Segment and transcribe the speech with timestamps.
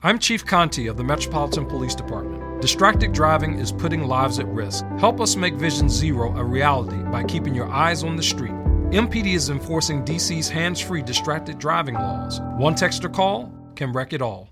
[0.00, 2.62] I'm Chief Conti of the Metropolitan Police Department.
[2.62, 4.84] Distracted driving is putting lives at risk.
[5.00, 8.54] Help us make Vision Zero a reality by keeping your eyes on the street.
[8.92, 12.40] MPD is enforcing DC's hands free distracted driving laws.
[12.58, 14.50] One text or call can wreck it all.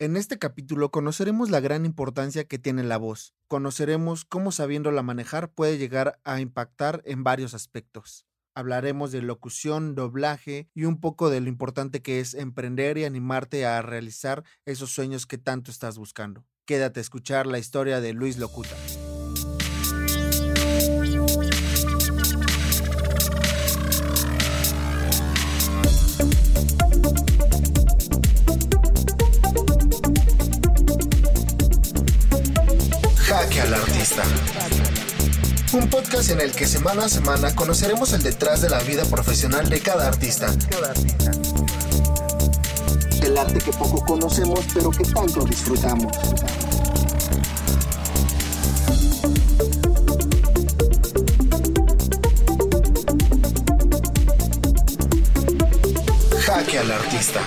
[0.00, 3.34] En este capítulo conoceremos la gran importancia que tiene la voz.
[3.46, 8.26] Conoceremos cómo sabiéndola manejar puede llegar a impactar en varios aspectos.
[8.54, 13.64] Hablaremos de locución, doblaje y un poco de lo importante que es emprender y animarte
[13.64, 16.44] a realizar esos sueños que tanto estás buscando.
[16.66, 18.76] Quédate a escuchar la historia de Luis Locuta.
[33.16, 34.91] Jaque al artista.
[35.74, 39.70] Un podcast en el que semana a semana conoceremos el detrás de la vida profesional
[39.70, 40.54] de cada artista.
[43.24, 46.12] El arte que poco conocemos pero que tanto disfrutamos.
[56.40, 57.40] Jaque al artista.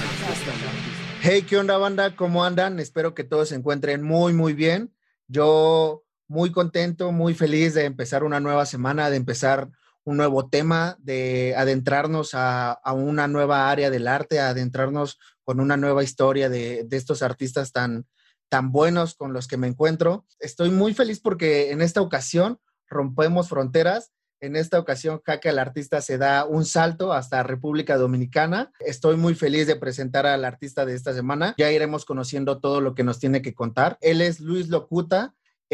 [1.22, 2.16] Hey, ¿qué onda banda?
[2.16, 2.80] ¿Cómo andan?
[2.80, 4.92] Espero que todos se encuentren muy, muy bien.
[5.28, 9.70] Yo muy contento, muy feliz de empezar una nueva semana, de empezar
[10.06, 16.04] un nuevo tema, de adentrarnos a, una nueva área del arte, adentrarnos con una nueva
[16.04, 18.06] historia de, estos artistas tan,
[18.48, 20.26] tan buenos con los que me encuentro.
[20.40, 24.12] Estoy muy feliz porque en esta ocasión rompemos fronteras.
[24.42, 28.72] En esta ocasión, Jaque al Artista se da un salto hasta República Dominicana.
[28.80, 31.56] Estoy muy feliz de presentar al artista de esta semana.
[31.58, 33.98] Ya iremos conociendo todo lo que nos tiene que contar.
[34.02, 35.34] Él es Luis Locuta,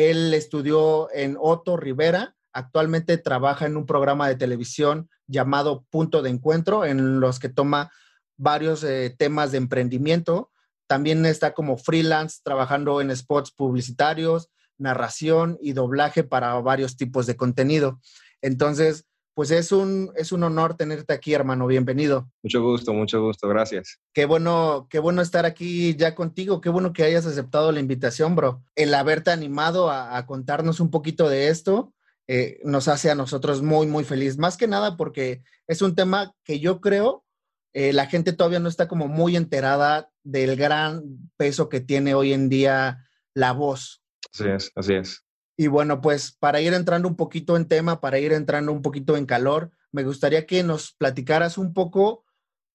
[0.09, 6.29] él estudió en Otto Rivera, actualmente trabaja en un programa de televisión llamado Punto de
[6.29, 7.91] Encuentro, en los que toma
[8.37, 10.51] varios eh, temas de emprendimiento.
[10.87, 17.37] También está como freelance trabajando en spots publicitarios, narración y doblaje para varios tipos de
[17.37, 18.01] contenido.
[18.41, 21.67] Entonces, pues es un, es un honor tenerte aquí, hermano.
[21.67, 22.29] Bienvenido.
[22.43, 23.47] Mucho gusto, mucho gusto.
[23.47, 23.99] Gracias.
[24.13, 26.61] Qué bueno, qué bueno estar aquí ya contigo.
[26.61, 28.63] Qué bueno que hayas aceptado la invitación, bro.
[28.75, 31.93] El haberte animado a, a contarnos un poquito de esto
[32.27, 34.37] eh, nos hace a nosotros muy, muy feliz.
[34.37, 37.25] Más que nada porque es un tema que yo creo
[37.73, 41.03] eh, la gente todavía no está como muy enterada del gran
[41.37, 44.03] peso que tiene hoy en día la voz.
[44.33, 45.23] Así es, así es.
[45.61, 49.15] Y bueno, pues para ir entrando un poquito en tema, para ir entrando un poquito
[49.15, 52.25] en calor, me gustaría que nos platicaras un poco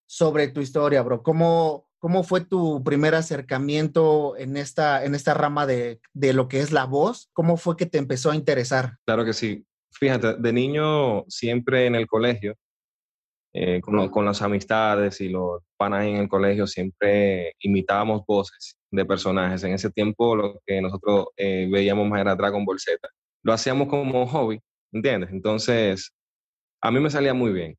[0.07, 1.25] sobre tu historia, bro.
[1.25, 6.61] ¿Cómo, cómo fue tu primer acercamiento en esta, en esta rama de, de lo que
[6.61, 7.29] es la voz?
[7.33, 8.99] ¿Cómo fue que te empezó a interesar?
[9.05, 9.67] Claro que sí.
[9.91, 12.55] Fíjate, de niño siempre en el colegio,
[13.59, 19.65] eh, con, las amistades y los panas en el colegio, siempre imitábamos voces de personajes.
[19.65, 23.09] En ese tiempo lo que nosotros eh, veíamos más era Dragon Ball Z.
[23.43, 24.61] Lo hacíamos como hobby,
[24.93, 25.31] ¿entiendes?
[25.31, 26.13] Entonces,
[26.83, 27.79] a mí me salía muy bien,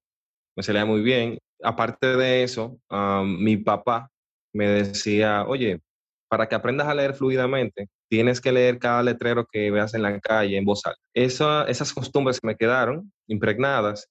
[0.56, 1.38] me salía muy bien.
[1.62, 2.80] Aparte de eso,
[3.24, 4.10] mi papá
[4.54, 5.80] me decía, oye,
[6.28, 10.20] para que aprendas a leer fluidamente, tienes que leer cada letrero que veas en la
[10.20, 11.00] calle en voz alta.
[11.14, 14.10] Esa, esas costumbres me quedaron impregnadas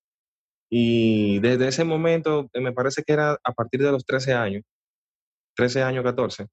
[0.71, 4.65] y desde ese momento, me parece que era a partir de los 13 años,
[5.57, 6.47] 13 años, 14,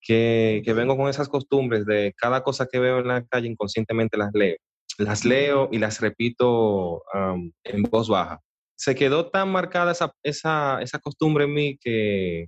[0.00, 4.16] que, que, vengo con esas costumbres de cada cosa que veo en la calle inconscientemente
[4.16, 4.56] las leo.
[4.98, 8.40] Las leo y las repito um, en voz baja.
[8.76, 12.46] Se quedó tan marcada esa, esa, esa costumbre en mí que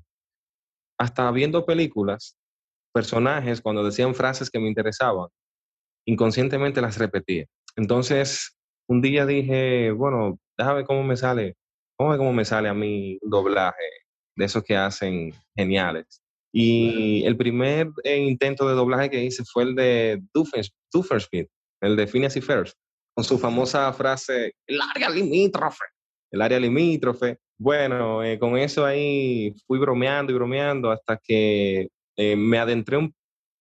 [0.98, 2.36] hasta viendo películas,
[2.92, 5.28] personajes, cuando decían frases que me interesaban,
[6.06, 7.46] inconscientemente las repetía.
[7.76, 8.56] Entonces,
[8.88, 11.56] un día dije, bueno, déjame cómo me sale,
[11.96, 13.84] cómo, cómo me sale a mí un doblaje
[14.36, 16.20] de esos que hacen geniales.
[16.52, 20.22] Y el primer eh, intento de doblaje que hice fue el de
[20.92, 21.46] Dufferspeed,
[21.80, 22.76] el de Phineas y First,
[23.14, 25.84] con su famosa frase, el área limítrofe,
[26.30, 27.38] el área limítrofe.
[27.58, 33.12] Bueno, eh, con eso ahí fui bromeando y bromeando hasta que eh, me, adentré un,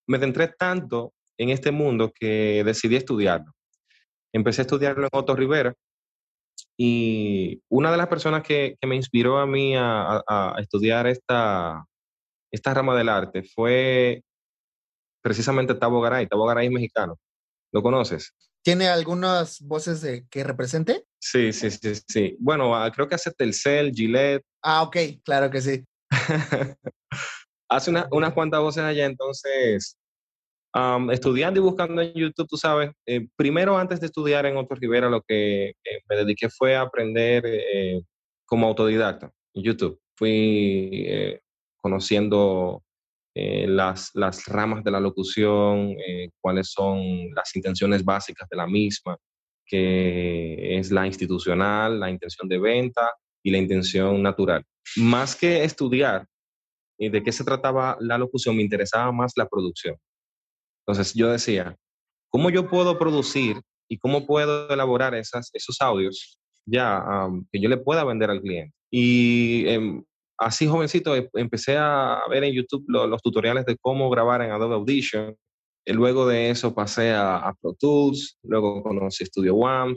[0.08, 3.52] me adentré tanto en este mundo que decidí estudiarlo.
[4.32, 5.74] Empecé a estudiarlo en Otto Rivera
[6.78, 11.08] y una de las personas que, que me inspiró a mí a, a, a estudiar
[11.08, 11.86] esta,
[12.52, 14.24] esta rama del arte fue
[15.22, 16.28] precisamente Tabo Garay.
[16.28, 17.18] Tabo Garay es mexicano.
[17.72, 18.34] ¿Lo conoces?
[18.64, 21.06] ¿Tiene algunas voces de, que represente?
[21.20, 22.38] Sí, sí, sí, sí.
[22.40, 24.46] Bueno, uh, creo que hace Telcel, Gillette.
[24.62, 25.84] Ah, ok, claro que sí.
[27.70, 29.98] hace una, unas cuantas voces allá, entonces,
[30.76, 34.76] um, estudiando y buscando en YouTube, tú sabes, eh, primero antes de estudiar en Otto
[34.76, 35.76] Rivera, lo que eh,
[36.10, 38.02] me dediqué fue a aprender eh,
[38.46, 40.00] como autodidacta en YouTube.
[40.16, 41.08] Fui
[41.78, 42.84] conociendo
[43.36, 48.68] eh, las, las, ramas de la locución, eh, cuáles son las intenciones básicas de la
[48.68, 49.18] misma,
[49.66, 53.10] que es la institucional, la intención de venta
[53.42, 54.64] y la intención natural.
[54.98, 56.28] Más que estudiar
[57.00, 59.98] de qué se trataba la locución, me interesaba más la producción.
[60.86, 61.76] Entonces yo decía,
[62.30, 67.04] ¿cómo yo puedo producir y cómo puedo elaborar esos audios ya
[67.52, 68.74] que yo le pueda vender al cliente?
[68.92, 70.04] Y em,
[70.38, 74.76] así jovencito em, empecé a ver en YouTube los tutoriales de cómo grabar en Adobe
[74.76, 75.36] Audition.
[75.86, 79.96] Y luego de eso pasé a, Pro Tools, luego conocí Studio One,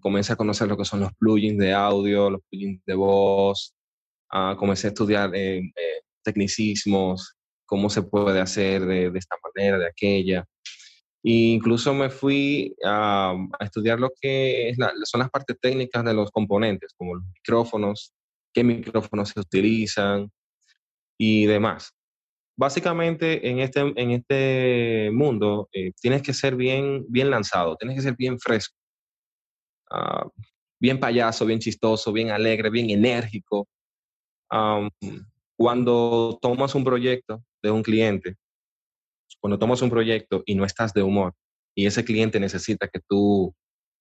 [0.00, 3.74] comencé a conocer lo que son los plugins de audio, los plugins de voz,
[4.32, 7.37] uh, comencé a estudiar eh, eh, tecnicismos,
[7.68, 10.44] cómo se puede hacer de, esta manera, de aquella.
[11.22, 14.74] E incluso me fui a, estudiar lo que
[15.04, 18.14] son las partes técnicas de los componentes, como los micrófonos,
[18.54, 20.30] qué micrófonos se utilizan
[21.18, 21.92] y demás.
[22.56, 28.02] Básicamente en este, en este mundo eh, tienes que ser bien, bien lanzado, tienes que
[28.02, 28.74] ser bien fresco,
[29.90, 30.26] ah,
[30.80, 33.68] bien payaso, bien chistoso, bien alegre, bien enérgico.
[35.56, 38.36] cuando tomas un proyecto de un cliente,
[39.40, 41.34] cuando tomas un proyecto y no estás de humor
[41.78, 43.54] y ese cliente necesita que tú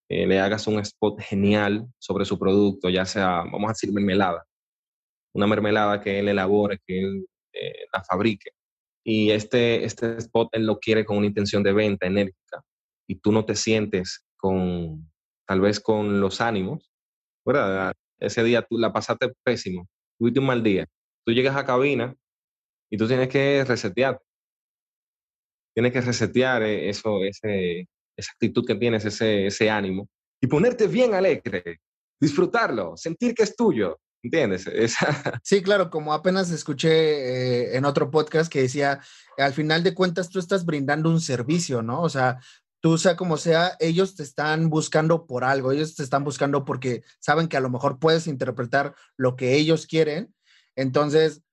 [0.09, 4.45] eh, le hagas un spot genial sobre su producto, ya sea, vamos a decir, mermelada,
[5.35, 8.49] una mermelada que él elabore, que él eh, la fabrique.
[9.03, 12.63] Y este, este spot él lo quiere con una intención de venta enérgica
[13.07, 15.07] y tú no te sientes con,
[15.45, 16.91] tal vez con los ánimos,
[17.45, 17.93] ¿verdad?
[18.19, 19.87] Ese día tú la pasaste pésimo,
[20.17, 20.87] tuviste un mal día.
[21.23, 22.15] Tú llegas a cabina
[22.89, 24.21] y tú tienes que resetear.
[25.73, 30.09] Tienes que resetear eh, eso, ese, esa actitud que tienes, ese, ese ánimo,
[30.41, 31.79] y ponerte bien alegre,
[32.19, 34.65] disfrutarlo, sentir que es tuyo, ¿entiendes?
[35.43, 39.01] Sí, claro, como apenas escuché eh, en otro podcast que decía,
[39.37, 42.01] al final de cuentas tú estás brindando un servicio, ¿no?
[42.01, 42.39] O sea,
[42.81, 47.03] tú sea como sea, ellos te están buscando por algo, ellos te están buscando porque
[47.19, 50.33] saben que a lo mejor puedes interpretar lo que ellos quieren.
[50.75, 51.43] Entonces,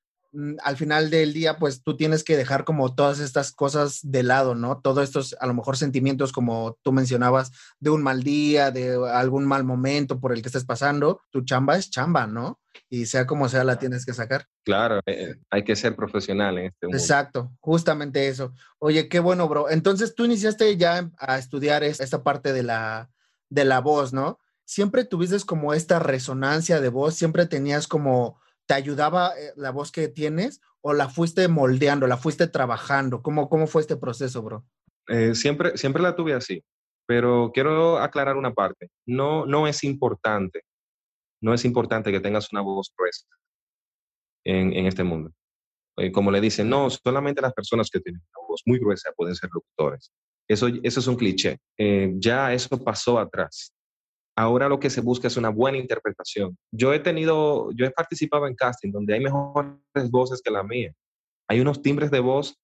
[0.62, 4.54] al final del día, pues tú tienes que dejar como todas estas cosas de lado,
[4.54, 4.81] ¿no?
[4.81, 9.44] Todos estos, a lo mejor, sentimientos como tú mencionabas, de un mal día, de algún
[9.44, 12.60] mal momento por el que estés pasando, tu chamba es chamba, ¿no?
[12.90, 14.46] Y sea como sea, la tienes que sacar.
[14.64, 16.98] Claro, eh, hay que ser profesional en este mundo.
[16.98, 18.52] Exacto, justamente eso.
[18.78, 19.70] Oye, qué bueno, bro.
[19.70, 23.10] Entonces tú iniciaste ya a estudiar esta parte de la,
[23.48, 24.38] de la voz, ¿no?
[24.64, 29.93] Siempre tuviste como esta resonancia de voz, siempre tenías como ¿Te ayudaba eh, la voz
[29.93, 33.22] que tienes o la fuiste moldeando, la fuiste trabajando?
[33.22, 34.64] ¿Cómo, cómo fue este proceso, bro?
[35.08, 36.64] Eh, siempre, siempre la tuve así,
[37.06, 38.90] pero quiero aclarar una parte.
[39.06, 40.62] No, no es importante,
[41.43, 43.26] no es importante que tengas una voz gruesa
[44.44, 45.31] en, en este mundo.
[45.99, 49.34] Eh, como le dicen, no, solamente las personas que tienen una voz muy gruesa pueden
[49.34, 50.10] ser locutores.
[50.49, 51.58] Eso, eso es un cliché.
[52.19, 53.73] ya eso pasó atrás.
[54.36, 56.58] Ahora lo que se busca es una buena interpretación.
[56.72, 60.92] Yo he tenido, yo he participado en casting donde hay mejores voces que la mía.
[61.48, 62.58] Hay unos timbres de voz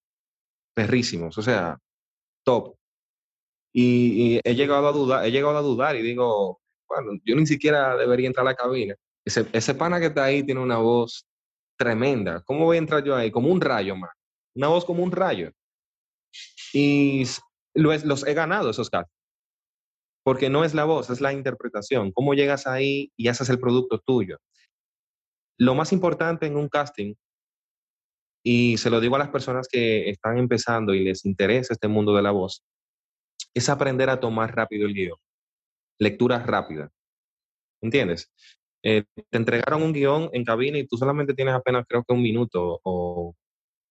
[0.73, 1.77] perrísimos, o sea,
[2.43, 2.75] top.
[3.73, 6.59] Y, he llegado a dudar, he llegado a dudar y digo,
[6.89, 8.95] bueno, yo ni siquiera debería entrar a la cabina.
[9.25, 11.25] Ese, ese pana que está ahí tiene una voz
[11.77, 12.41] tremenda.
[12.41, 13.31] ¿Cómo voy a entrar yo ahí?
[13.31, 14.11] Como un rayo, más.
[14.55, 15.51] Una voz como un rayo.
[16.73, 17.23] Y
[17.73, 19.20] los, los he ganado esos castings
[20.23, 22.11] porque no es la voz, es la interpretación.
[22.11, 24.37] Cómo llegas ahí y haces el producto tuyo.
[25.57, 27.15] Lo más importante en un casting,
[28.43, 32.15] y se lo digo a las personas que están empezando y les interesa este mundo
[32.15, 32.63] de la voz,
[33.53, 35.17] es aprender a tomar rápido el guion.
[35.99, 36.89] Lectura rápida.
[37.81, 38.31] ¿Entiendes?
[38.83, 42.21] Eh, te entregaron un guion en cabina y tú solamente tienes apenas creo que un
[42.21, 43.35] minuto o,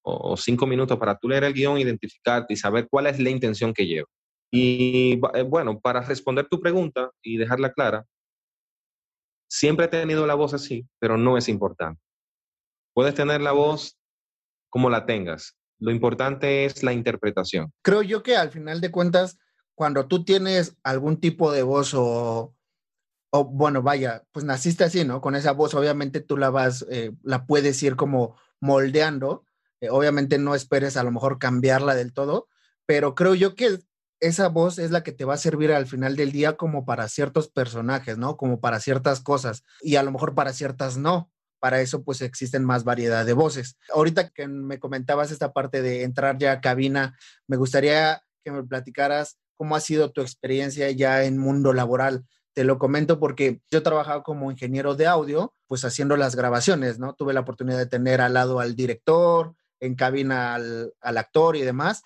[0.03, 3.73] o cinco minutos para tú leer el guion, identificarte y saber cuál es la intención
[3.73, 4.09] que lleva.
[4.51, 8.07] Y eh, bueno, para responder tu pregunta y dejarla clara,
[9.49, 12.01] siempre he tenido la voz así, pero no es importante.
[12.95, 13.99] Puedes tener la voz
[14.69, 15.57] como la tengas.
[15.79, 17.73] Lo importante es la interpretación.
[17.83, 19.39] Creo yo que al final de cuentas,
[19.75, 22.55] cuando tú tienes algún tipo de voz o,
[23.31, 25.21] o bueno, vaya, pues naciste así, ¿no?
[25.21, 29.45] Con esa voz, obviamente tú la vas, eh, la puedes ir como moldeando.
[29.81, 32.49] Eh, obviamente no esperes a lo mejor cambiarla del todo,
[32.87, 33.79] pero creo yo que
[34.21, 37.09] esa voz es la que te va a servir al final del día como para
[37.09, 38.37] ciertos personajes, ¿no?
[38.37, 41.31] Como para ciertas cosas y a lo mejor para ciertas no.
[41.59, 43.77] Para eso pues existen más variedad de voces.
[43.93, 48.63] Ahorita que me comentabas esta parte de entrar ya a cabina, me gustaría que me
[48.63, 52.25] platicaras cómo ha sido tu experiencia ya en mundo laboral.
[52.55, 57.15] Te lo comento porque yo trabajaba como ingeniero de audio, pues haciendo las grabaciones, ¿no?
[57.15, 61.63] Tuve la oportunidad de tener al lado al director, en cabina al, al actor y
[61.63, 62.03] demás.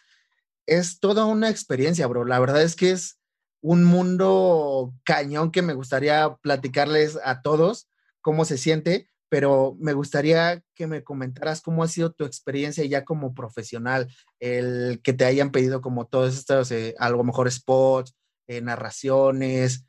[0.66, 2.24] Es toda una experiencia, bro.
[2.24, 3.18] La verdad es que es
[3.60, 7.88] un mundo cañón que me gustaría platicarles a todos
[8.20, 13.04] cómo se siente, pero me gustaría que me comentaras cómo ha sido tu experiencia ya
[13.04, 18.14] como profesional, el que te hayan pedido como todos estos, eh, algo mejor spots,
[18.46, 19.86] eh, narraciones.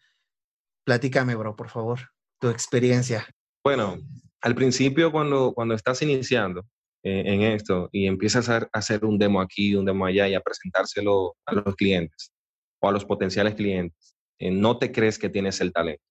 [0.86, 2.00] Platícame, bro, por favor,
[2.40, 3.28] tu experiencia.
[3.64, 3.98] Bueno,
[4.42, 6.66] al principio cuando, cuando estás iniciando
[7.08, 11.36] en esto y empiezas a hacer un demo aquí, un demo allá y a presentárselo
[11.46, 12.32] a los clientes
[12.80, 16.04] o a los potenciales clientes, no te crees que tienes el talento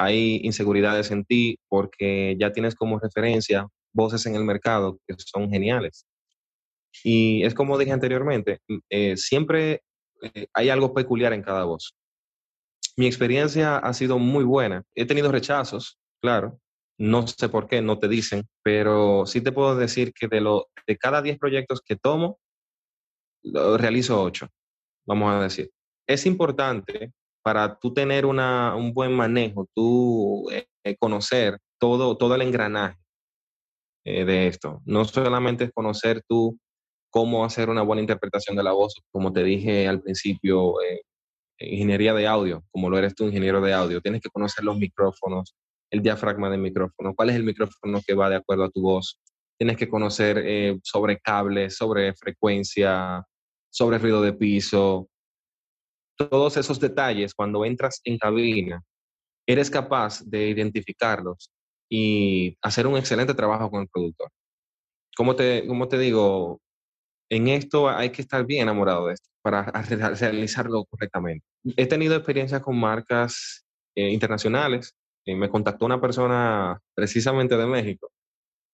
[0.00, 5.50] hay inseguridades en ti porque ya tienes como referencia voces en el mercado que son
[5.50, 6.06] geniales.
[7.04, 9.82] Y es como dije anteriormente, eh, siempre
[10.22, 11.94] eh, hay algo peculiar en cada voz.
[12.96, 14.84] Mi experiencia ha sido muy buena.
[14.94, 16.58] He tenido rechazos, claro.
[17.00, 20.66] No sé por qué, no te dicen, pero sí te puedo decir que de, lo,
[20.86, 22.38] de cada 10 proyectos que tomo,
[23.42, 24.46] realizo 8,
[25.06, 25.70] vamos a decir.
[26.06, 32.34] Es importante para tú tener una, un buen manejo, tú eh, eh, conocer todo, todo
[32.34, 32.98] el engranaje
[34.04, 34.82] eh, de esto.
[34.84, 36.58] No solamente es conocer tú
[37.08, 40.74] cómo hacer una buena interpretación de la voz, como te dije al principio,
[41.58, 44.02] ingeniería de audio, como lo eres tú, ingeniero de audio.
[44.02, 45.54] Tienes que conocer los micrófonos,
[45.90, 49.18] el diafragma del micrófono, cuál es el micrófono que va de acuerdo a tu voz.
[49.58, 53.22] Tienes que conocer sobre cables, sobre frecuencia,
[53.70, 55.10] sobre ruido de piso,
[56.28, 58.82] todos esos detalles, cuando entras en cabina,
[59.46, 61.50] eres capaz de identificarlos
[61.88, 64.30] y hacer un excelente trabajo con el productor.
[65.16, 66.60] Como te, como te digo,
[67.30, 69.64] en esto hay que estar bien enamorado de esto para
[70.20, 71.44] realizarlo correctamente.
[71.76, 74.94] He tenido experiencias con marcas eh, internacionales.
[75.26, 78.10] Eh, me contactó una persona precisamente de México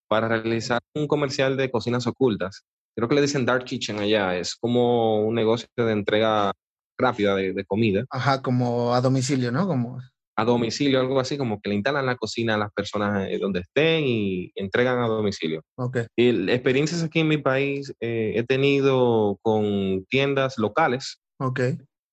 [0.09, 2.65] para realizar un comercial de cocinas ocultas.
[2.97, 4.37] Creo que le dicen Dark Kitchen allá.
[4.37, 6.53] Es como un negocio de entrega
[6.99, 8.05] rápida de, comida.
[8.11, 9.67] Ajá, como a domicilio, ¿no?
[9.67, 10.01] Como...
[10.39, 13.61] A domicilio, algo así, como que le instalan la cocina a las personas eh, donde
[13.61, 15.63] estén y entregan a domicilio.
[15.77, 15.99] Ok.
[16.15, 21.21] Y experiencias aquí en mi país eh, he tenido con tiendas locales.
[21.39, 21.61] Ok.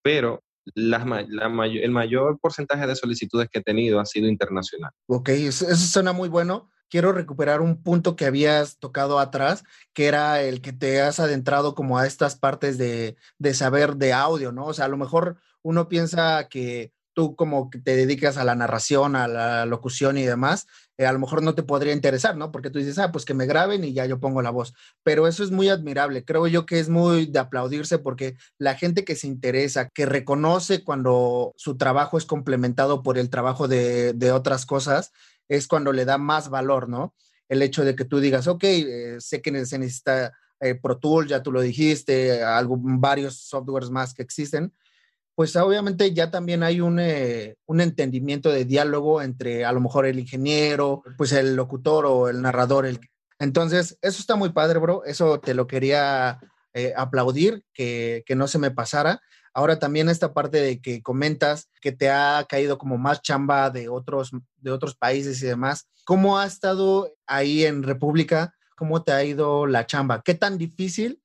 [0.02, 0.42] Pero
[0.76, 4.92] la, la el mayor porcentaje de solicitudes que he tenido ha sido internacional.
[5.08, 10.06] Ok, eso, eso suena muy bueno quiero recuperar un punto que habías tocado atrás, que
[10.06, 13.18] era el que te has adentrado como a estas partes de,
[13.56, 14.68] saber de audio, ¿no?
[14.68, 18.56] O sea, a lo mejor uno piensa que tú como que te dedicas a la
[18.56, 20.68] narración, a la locución y demás,
[20.98, 22.52] eh, a lo mejor no te podría interesar, ¿no?
[22.52, 24.74] Porque tú dices, ah, pues que me graben y ya yo pongo la voz.
[25.04, 26.24] Pero eso es muy admirable.
[26.24, 30.84] Creo yo que es muy de aplaudirse porque la gente que se interesa, que reconoce
[30.84, 35.12] cuando su trabajo es complementado por el trabajo de, otras cosas,
[35.48, 37.14] es cuando le da más valor, ¿no?
[37.50, 41.30] El hecho de que tú digas, ok, eh, sé que se necesita eh, Pro Tools,
[41.30, 44.74] ya tú lo dijiste, algo, varios softwares más que existen,
[45.36, 50.06] pues obviamente ya también hay un, eh, un, entendimiento de diálogo entre a lo mejor
[50.06, 52.86] el ingeniero, pues el locutor o el narrador.
[52.86, 53.00] El...
[53.40, 55.04] Entonces, eso está muy padre, bro.
[55.06, 56.40] Eso te lo quería
[56.96, 59.22] aplaudir, que, que no se me pasara.
[59.54, 63.88] Ahora también esta parte de que comentas que te ha caído como más chamba de
[63.88, 65.88] otros, de otros países y demás.
[66.06, 68.56] ¿Cómo ha estado ahí en República?
[68.76, 70.24] ¿Cómo te ha ido la chamba?
[70.24, 71.22] ¿Qué tan difícil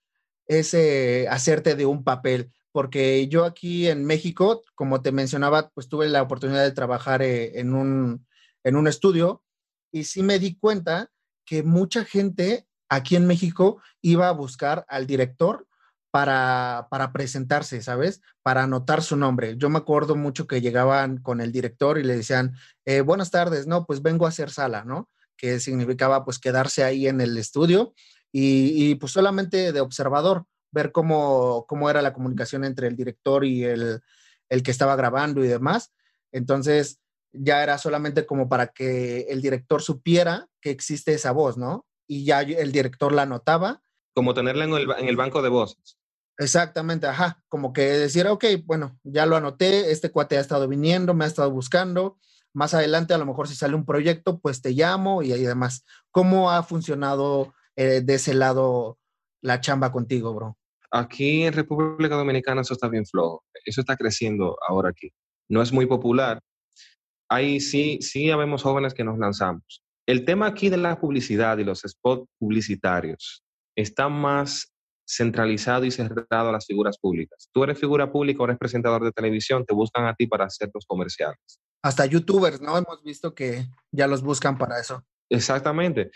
[0.47, 2.53] es eh, hacerte de un papel?
[2.78, 7.58] Porque yo aquí en México, como te mencionaba, pues tuve la oportunidad de trabajar eh,
[7.58, 8.25] en, un,
[8.62, 9.42] en un estudio
[9.90, 11.11] y sí me di cuenta
[11.44, 15.66] que mucha gente aquí en México iba a buscar al director
[16.12, 18.23] para, para presentarse, ¿sabes?
[18.44, 19.56] Para anotar su nombre.
[19.56, 22.54] Yo me acuerdo mucho que llegaban con el director y le decían,
[22.85, 25.11] eh, buenas tardes, no, pues vengo a hacer sala, ¿no?
[25.37, 27.92] Que significaba pues quedarse ahí en el estudio
[28.30, 33.65] y, pues solamente de observador, ver cómo, cómo era la comunicación entre el director y
[33.65, 34.01] el,
[34.49, 35.93] el que estaba grabando y demás.
[36.33, 37.01] Entonces,
[37.33, 41.87] ya era solamente como para que el director supiera que existe esa voz, ¿no?
[42.07, 43.83] Y ya el director la anotaba
[44.19, 45.97] como tenerla en el, en el banco de voces.
[46.39, 51.15] Exactamente, ajá, como que decir, ok, bueno, ya lo anoté, este cuate ha estado viniendo,
[51.15, 52.19] me ha estado buscando,
[52.53, 55.85] más adelante a lo mejor si sale un proyecto, pues te llamo y, y demás.
[56.11, 58.99] ¿Cómo ha funcionado eh, de ese lado
[59.41, 60.58] la chamba contigo, bro?
[60.90, 65.11] Aquí en República Dominicana eso está bien flojo, eso está creciendo ahora aquí.
[65.49, 66.40] No es muy popular.
[67.30, 69.83] Ahí sí, sí habemos jóvenes que nos lanzamos.
[70.07, 73.42] El tema aquí de la publicidad y los spots publicitarios
[73.76, 74.73] está más
[75.07, 77.49] centralizado y cerrado a las figuras públicas.
[77.52, 80.87] Tú eres figura pública eres presentador de televisión, te buscan a ti para hacer los
[80.87, 81.61] comerciales.
[81.83, 82.76] Hasta youtubers, ¿no?
[82.76, 85.04] Hemos visto que ya los buscan para eso.
[85.30, 86.11] Exactamente.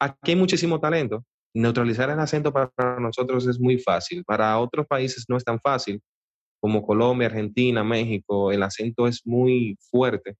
[0.00, 2.70] Aquí hay muchísimo talento, neutralizar el acento para
[3.00, 4.24] nosotros es muy fácil.
[4.24, 6.02] Para otros países no es tan fácil,
[6.60, 10.36] como Colombia, Argentina, México, el acento es muy fuerte.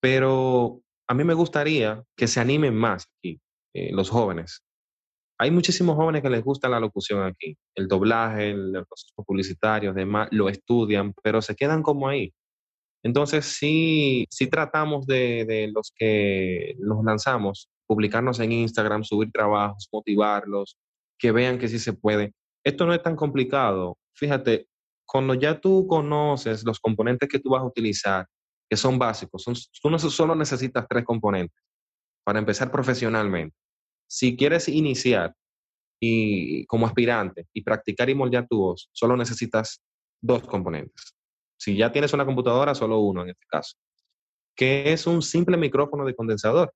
[0.00, 3.40] Pero a mí me gustaría que se animen más aquí,
[3.74, 4.62] eh, los jóvenes.
[5.38, 10.48] Hay muchísimos jóvenes que les gusta la locución aquí, el doblaje, los publicitarios, demás, lo
[10.48, 12.32] estudian, pero se quedan como ahí.
[13.02, 19.88] Entonces, sí, sí tratamos de, de los que nos lanzamos, publicarnos en Instagram, subir trabajos,
[19.92, 20.76] motivarlos,
[21.18, 22.34] que vean que sí se puede.
[22.64, 23.96] Esto no es tan complicado.
[24.14, 24.68] Fíjate,
[25.06, 28.26] cuando ya tú conoces los componentes que tú vas a utilizar,
[28.68, 29.44] que son básicos,
[29.80, 31.62] tú no solo necesitas tres componentes
[32.24, 33.56] para empezar profesionalmente.
[34.08, 35.32] Si quieres iniciar
[36.00, 39.80] y como aspirante y practicar y moldear tu voz, solo necesitas
[40.20, 41.14] dos componentes.
[41.56, 43.76] Si ya tienes una computadora, solo uno en este caso,
[44.56, 46.72] que es un simple micrófono de condensador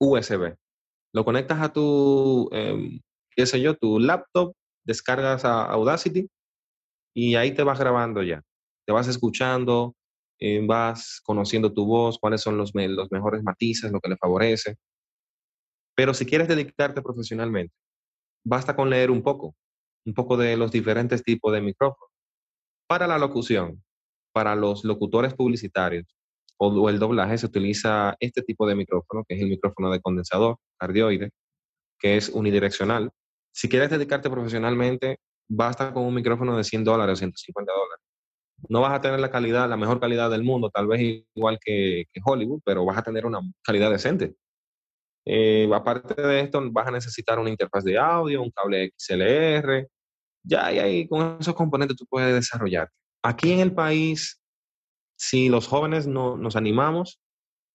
[0.00, 0.56] USB.
[1.12, 3.00] Lo conectas a tu, em,
[3.36, 4.54] qué sé yo, tu laptop,
[4.84, 6.28] descargas a Audacity
[7.14, 8.42] y ahí te vas grabando ya.
[8.86, 9.94] Te vas escuchando,
[10.40, 14.76] eh, vas conociendo tu voz, cuáles son los, los mejores matices, lo que le favorece.
[15.94, 17.74] Pero si quieres dedicarte profesionalmente,
[18.44, 19.54] basta con leer un poco,
[20.06, 22.10] un poco de los diferentes tipos de micrófonos.
[22.88, 23.82] Para la locución,
[24.32, 26.06] para los locutores publicitarios
[26.62, 30.58] o, el doblaje se utiliza este tipo de micrófono, que es el micrófono de condensador
[30.78, 31.30] cardioide,
[31.98, 33.10] que es unidireccional.
[33.52, 38.04] Si quieres dedicarte profesionalmente, basta con un micrófono de 100 dólares o 150 dólares.
[38.68, 41.00] No vas a tener la calidad, la mejor calidad del mundo, tal vez
[41.34, 44.34] igual que, Hollywood, pero vas a tener una calidad decente.
[45.24, 49.88] Eh, aparte de esto, vas a necesitar una interfaz de audio, un cable XLR.
[50.42, 52.92] Ya y ahí con esos componentes tú puedes desarrollarte.
[53.22, 54.39] Aquí en el país,
[55.20, 57.20] si los jóvenes no, nos animamos,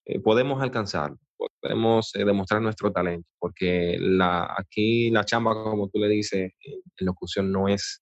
[0.06, 1.20] eh, podemos alcanzarlo,
[1.62, 7.06] podemos eh, demostrar nuestro talento, porque la, aquí la chamba, como tú le dices, en
[7.06, 8.02] locución no es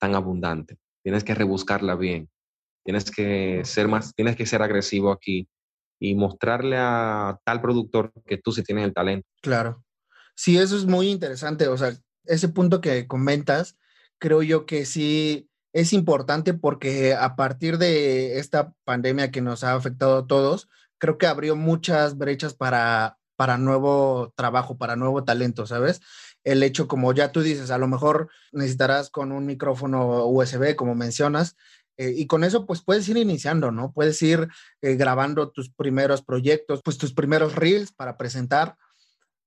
[0.00, 0.78] tan abundante.
[1.04, 2.28] Tienes que rebuscarla bien,
[2.84, 5.48] tienes que ser más, tienes que ser agresivo aquí
[6.00, 9.28] y mostrarle a tal productor que tú sí tienes el talento.
[9.42, 9.84] Claro.
[10.34, 11.68] Sí, eso es muy interesante.
[11.68, 11.92] O sea,
[12.24, 13.78] ese punto que comentas,
[14.18, 19.74] creo yo que sí es importante porque a partir de esta pandemia que nos ha
[19.74, 25.66] afectado a todos, creo que abrió muchas brechas para, para nuevo trabajo, para nuevo talento,
[25.66, 26.00] ¿sabes?
[26.44, 30.94] El hecho, como ya tú dices, a lo mejor necesitarás con un micrófono USB, como
[30.94, 31.56] mencionas,
[31.96, 33.92] eh, y con eso, pues puedes ir iniciando, ¿no?
[33.92, 34.48] Puedes ir
[34.80, 38.76] eh, grabando tus primeros proyectos, pues tus primeros reels para presentar,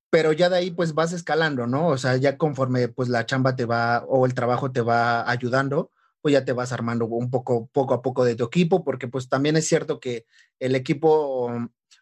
[0.09, 1.87] pero ya de ahí, pues vas escalando, ¿no?
[1.87, 5.91] O sea, ya conforme, pues la chamba te va o el trabajo te va ayudando,
[6.25, 9.29] pues ya te vas armando un poco, poco a poco de tu equipo, porque pues
[9.29, 10.25] también es cierto que
[10.57, 11.51] el equipo,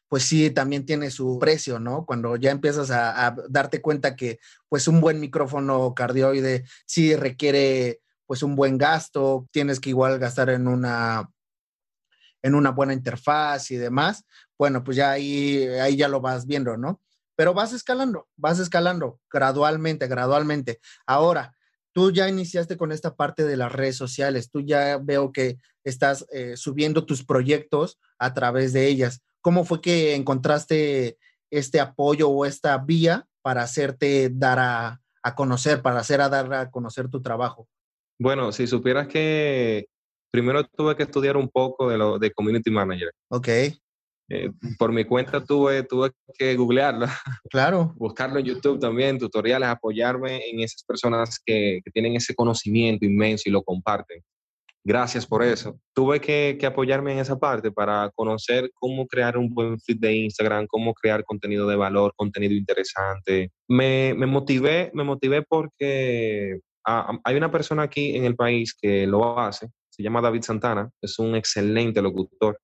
[0.07, 2.05] pues sí, también tiene su precio, ¿no?
[2.05, 8.43] Cuando ya empiezas a, darte cuenta que pues un buen micrófono cardioide sí requiere pues
[8.43, 11.29] un buen gasto, tienes que igual gastar en una
[12.43, 14.23] en una buena interfaz y demás,
[14.57, 17.01] bueno, pues ya ahí, ahí ya lo vas viendo, ¿no?
[17.35, 20.79] Pero vas escalando, vas escalando gradualmente, gradualmente.
[21.05, 21.53] Ahora,
[21.93, 26.25] tú ya iniciaste con esta parte de las redes sociales, tú ya veo que estás
[26.31, 29.21] eh, subiendo tus proyectos a través de ellas.
[29.41, 31.17] ¿Cómo fue que encontraste
[31.51, 36.71] este apoyo o esta vía para hacerte dar a, conocer, para hacer a dar a
[36.71, 37.67] conocer tu trabajo?
[38.19, 39.87] Bueno, si supieras que
[40.31, 43.11] primero tuve que estudiar un poco de lo de community manager.
[43.29, 43.49] Ok.
[44.29, 47.05] Eh, por mi cuenta tuve, tuve que googlearlo.
[47.49, 47.93] Claro.
[47.97, 53.43] Buscarlo en YouTube también, tutoriales, apoyarme en esas personas que, que, tienen ese conocimiento inmenso
[53.47, 54.23] y lo comparten.
[54.85, 55.79] Gracias por eso.
[55.93, 60.13] Tuve que, que, apoyarme en esa parte para conocer cómo crear un buen feed de
[60.13, 63.51] Instagram, cómo crear contenido de valor, contenido interesante.
[63.67, 69.05] Me, me motivé, me motivé porque ah, hay una persona aquí en el país que
[69.07, 72.59] lo hace, se llama David Santana, es un excelente locutor,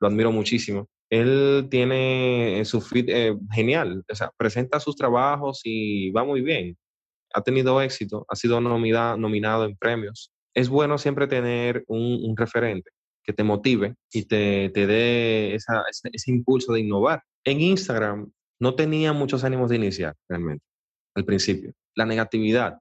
[0.00, 6.10] lo admiro muchísimo él tiene su feed eh, genial, o sea, presenta sus trabajos y
[6.12, 6.78] va muy bien.
[7.34, 10.32] Ha tenido éxito, ha sido nominado en premios.
[10.54, 12.90] Es bueno siempre tener un, referente
[13.24, 17.22] que te motive y te, te dé ese, impulso de innovar.
[17.44, 20.64] En Instagram no tenía muchos ánimos de iniciar realmente
[21.14, 21.72] al principio.
[21.96, 22.78] La negatividad,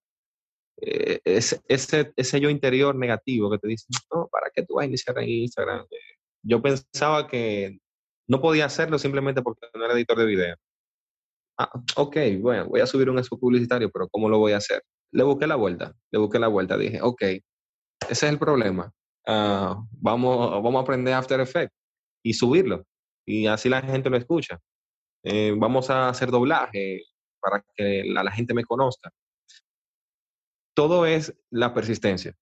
[0.81, 4.87] eh, ese, ese, yo interior negativo que te dice, no, ¿para qué tú vas a
[4.87, 5.85] iniciar en Instagram?
[6.43, 7.79] Yo pensaba que
[8.29, 10.55] no podía hacerlo simplemente porque no era editor de video.
[11.57, 14.83] Ah, ok, bueno, voy a subir un expo publicitario, pero ¿cómo lo voy a hacer?
[15.11, 17.41] Le busqué la vuelta, le busqué la vuelta, dije, ok, ese
[18.09, 18.91] es el problema.
[19.27, 21.75] Ah, vamos, vamos a aprender After Effects
[22.23, 22.85] y subirlo.
[23.25, 24.59] Y así la gente lo escucha.
[25.23, 27.03] Eh, vamos a hacer doblaje.
[27.41, 29.11] para que la, gente me conozca.
[30.75, 32.35] Todo es la persistencia.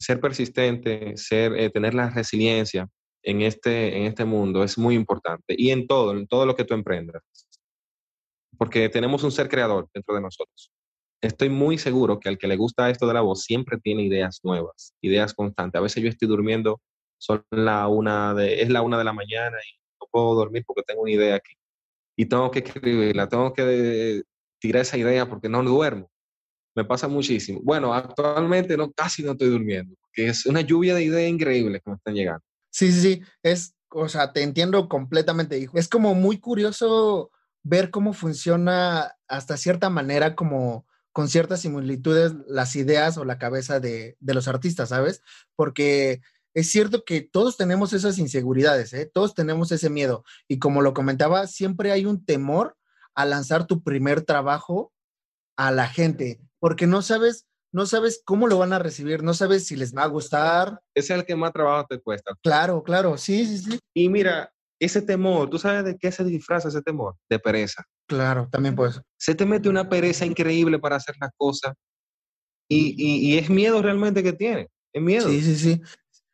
[0.00, 2.88] Ser persistente, ser, eh, tener la resiliencia
[3.28, 6.64] en este, en este mundo es muy importante y en todo, en todo lo que
[6.64, 7.22] tú emprendas.
[8.56, 10.72] Porque tenemos un ser creador dentro de nosotros.
[11.20, 14.40] Estoy muy seguro que al que le gusta esto de la voz siempre tiene ideas
[14.44, 15.78] nuevas, ideas constantes.
[15.78, 16.80] A veces yo estoy durmiendo,
[17.18, 20.84] son la una de, es la una de la mañana y no puedo dormir porque
[20.84, 21.52] tengo una idea aquí
[22.16, 24.22] y tengo que escribirla, tengo que
[24.58, 26.10] tirar esa idea porque no duermo.
[26.74, 27.60] Me pasa muchísimo.
[27.62, 31.90] Bueno, actualmente no, casi no estoy durmiendo, porque es una lluvia de ideas increíbles que
[31.90, 32.47] me están llegando.
[32.70, 35.68] Sí, sí, sí, es, o sea, te entiendo completamente.
[35.74, 37.30] Es como muy curioso
[37.62, 43.80] ver cómo funciona hasta cierta manera, como con ciertas similitudes, las ideas o la cabeza
[43.80, 45.22] de, de los artistas, ¿sabes?
[45.56, 46.20] Porque
[46.54, 49.10] es cierto que todos tenemos esas inseguridades, ¿eh?
[49.12, 50.24] todos tenemos ese miedo.
[50.48, 52.76] Y como lo comentaba, siempre hay un temor
[53.14, 54.92] a lanzar tu primer trabajo
[55.56, 59.66] a la gente, porque no sabes, no sabes cómo lo van a recibir, no sabes
[59.66, 60.80] si les va a gustar.
[60.94, 62.32] es el que más trabajo te cuesta.
[62.42, 63.78] Claro, claro, sí, sí, sí.
[63.94, 67.16] Y mira, ese temor, ¿tú sabes de qué se disfraza ese temor?
[67.28, 67.84] De pereza.
[68.06, 69.00] Claro, también puedes.
[69.18, 71.74] Se te mete una pereza increíble para hacer las cosas
[72.68, 74.68] y, y, y es miedo realmente que tiene.
[74.92, 75.28] Es miedo.
[75.28, 75.82] Sí, sí, sí.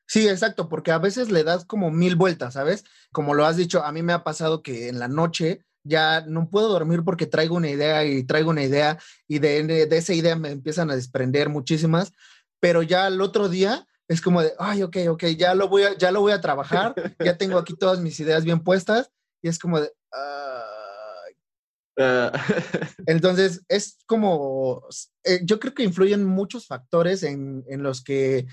[0.06, 2.84] Sí, exacto, porque a veces le das como mil vueltas, ¿sabes?
[3.10, 6.48] Como lo has dicho, a mí me ha pasado que en la noche ya no
[6.48, 10.50] puedo dormir porque traigo una idea y traigo una idea y de, esa idea me
[10.50, 12.12] empiezan a desprender muchísimas,
[12.58, 15.96] pero ya el otro día es como de, ay, ok, ok, ya lo voy a,
[15.96, 19.10] ya lo voy a trabajar, ya tengo aquí todas mis ideas bien puestas
[19.42, 20.60] y es como de, ah.
[23.06, 24.82] entonces es como,
[25.22, 28.46] eh, yo creo que influyen muchos factores en, en los que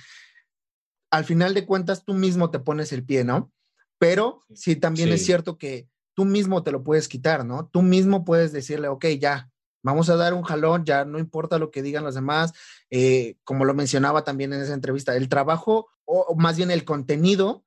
[1.11, 3.51] al final de cuentas tú mismo te pones el pie, ¿no?
[3.97, 7.67] Pero sí, también es cierto que tú mismo te lo puedes quitar, ¿no?
[7.67, 9.49] Tú mismo puedes decirle, ok, ya,
[9.83, 12.53] vamos a dar un jalón, ya no importa lo que digan los demás,
[12.89, 17.63] eh, como lo mencionaba también en esa entrevista, el trabajo o, más bien el contenido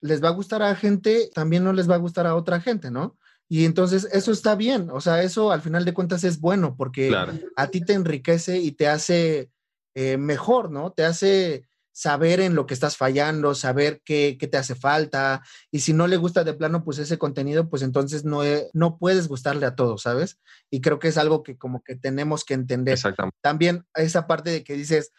[0.00, 2.90] les va a gustar a gente, también no les va a gustar a otra gente,
[2.90, 3.18] ¿no?
[3.48, 7.12] Y entonces eso está bien, o sea, eso al final de cuentas es bueno porque
[7.56, 9.50] a ti te enriquece y te hace
[9.94, 10.92] eh, mejor, ¿no?
[10.92, 15.42] Te hace saber en lo que estás fallando, saber qué, te hace falta.
[15.70, 19.28] Y si no le gusta de plano, pues ese contenido, pues entonces no, no puedes
[19.28, 20.38] gustarle a todos, ¿sabes?
[20.70, 22.94] Y creo que es algo que como que tenemos que entender.
[22.94, 23.36] Exactamente.
[23.40, 25.12] También esa parte de que dices,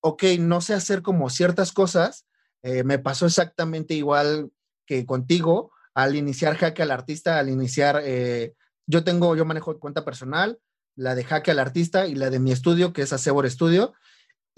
[0.00, 2.26] ok, no sé hacer como ciertas cosas,
[2.62, 4.50] eh, me pasó exactamente igual
[4.86, 8.54] que contigo al iniciar Jaque al Artista, al iniciar, eh,
[8.86, 10.58] yo tengo, yo manejo cuenta personal,
[10.96, 13.94] la de Jaque al Artista y la de mi estudio, que es Acebor Studio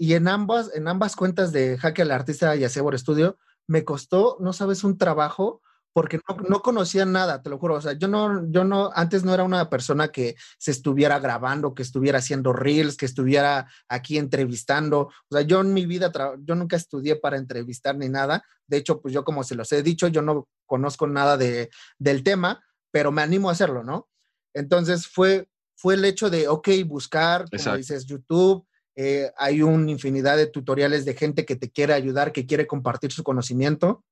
[0.03, 3.37] y en ambas, en ambas cuentas de Jaque al Artista y Acebor Studio,
[3.67, 5.61] me costó, no sabes, un trabajo
[5.93, 7.75] porque no, conocía nada, te lo juro.
[7.75, 11.73] O sea, yo no, yo no, antes no era una persona que se estuviera grabando,
[11.73, 15.03] que estuviera haciendo reels, que estuviera aquí entrevistando.
[15.03, 16.11] O sea, yo en mi vida,
[16.41, 18.43] yo nunca estudié para entrevistar ni nada.
[18.67, 22.23] De hecho, pues yo como se los he dicho, yo no conozco nada de, del
[22.23, 22.61] tema,
[22.91, 24.09] pero me animo a hacerlo, ¿no?
[24.53, 30.37] Entonces fue, fue el hecho de, ok, buscar, como dices, YouTube, eh, hay una infinidad
[30.37, 34.03] de tutoriales de gente que te quiere ayudar, que quiere compartir su conocimiento.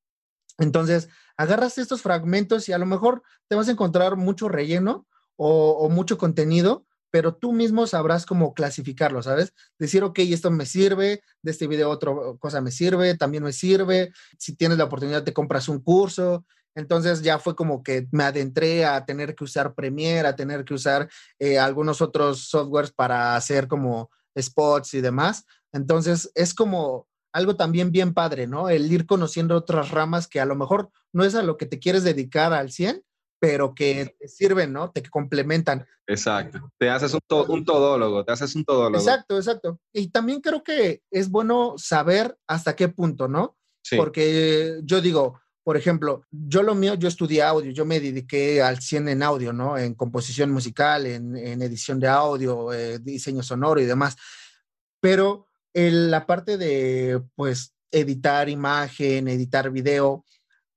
[0.57, 5.89] Entonces, agarras estos fragmentos y a lo mejor te vas a encontrar mucho relleno o,
[5.89, 9.53] mucho contenido, pero tú mismo sabrás cómo clasificarlo, ¿sabes?
[9.79, 14.11] Decir, ok, esto me sirve, de este video otra cosa me sirve, también me sirve.
[14.37, 16.45] Si tienes la oportunidad, te compras un curso.
[16.75, 20.73] Entonces ya fue como que me adentré a tener que usar Premiere, a tener que
[20.73, 25.45] usar eh, algunos otros softwares para hacer como spots y demás.
[25.71, 28.69] Entonces, es como algo también bien padre, ¿no?
[28.69, 31.79] El ir conociendo otras ramas que a lo mejor no es a lo que te
[31.79, 33.03] quieres dedicar al 100,
[33.39, 34.91] pero que te sirven, ¿no?
[34.91, 35.87] Te complementan.
[36.07, 36.71] Exacto.
[36.77, 38.97] Te haces un, un, todólogo, te haces un todólogo.
[38.97, 39.79] Exacto, exacto.
[39.93, 43.57] Y también creo que es bueno saber hasta qué punto, ¿no?
[43.83, 43.97] Sí.
[43.97, 48.81] Porque yo digo, por ejemplo, yo lo mío, yo estudié audio, yo me dediqué al
[48.81, 49.77] 100 en audio, ¿no?
[49.77, 54.15] En composición musical, en, edición de audio, eh, diseño sonoro y demás.
[54.99, 60.25] Pero en la parte de, pues, editar imagen, editar video,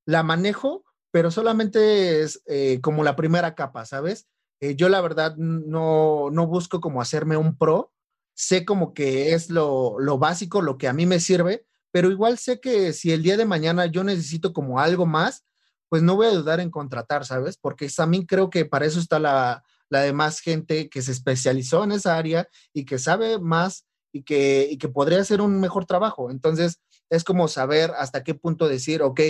[0.05, 4.27] la manejo, pero solamente es eh, como la primera capa, ¿sabes?
[4.61, 7.93] Eh, yo la verdad no, no busco como hacerme un pro,
[8.35, 12.39] sé como que es lo, lo básico, lo que a mí me sirve, pero igual
[12.39, 15.45] sé que si el día de mañana yo necesito como algo más,
[15.89, 17.57] pues no voy a dudar en contratar, ¿sabes?
[17.57, 21.93] Porque también creo que para eso está la, la demás gente que se especializó en
[21.93, 26.33] esa área y que sabe más y que, que podría hacer un mejor trabajo.
[26.33, 26.81] Entonces,
[27.11, 29.21] es como saber hasta qué punto decir, ok,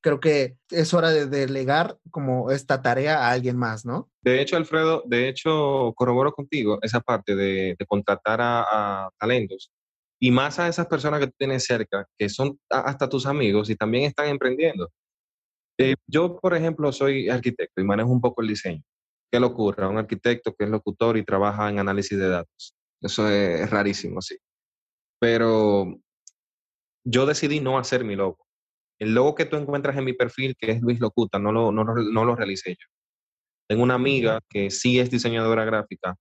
[0.00, 4.08] creo que es hora de delegar como esta tarea a alguien más, ¿no?
[4.22, 9.72] De hecho, Alfredo, de hecho, corroboro contigo esa parte de, contratar a, talentos
[10.24, 14.04] y más a esas personas que tienes cerca, que son hasta tus amigos y también
[14.04, 14.90] están emprendiendo.
[15.78, 18.82] Eh, yo, por ejemplo, soy arquitecto y manejo un poco el diseño.
[19.30, 22.74] ¿Qué le ocurre un arquitecto que es locutor y trabaja en análisis de datos?
[23.02, 24.38] Eso es rarísimo, sí.
[25.20, 25.94] Pero
[27.04, 28.46] yo decidí no hacer mi logo.
[28.98, 31.84] El logo que tú encuentras en mi perfil, que es Luis Locuta, no lo, no,
[31.84, 32.86] no lo realicé yo.
[33.68, 36.16] Tengo una amiga que sí es diseñadora gráfica,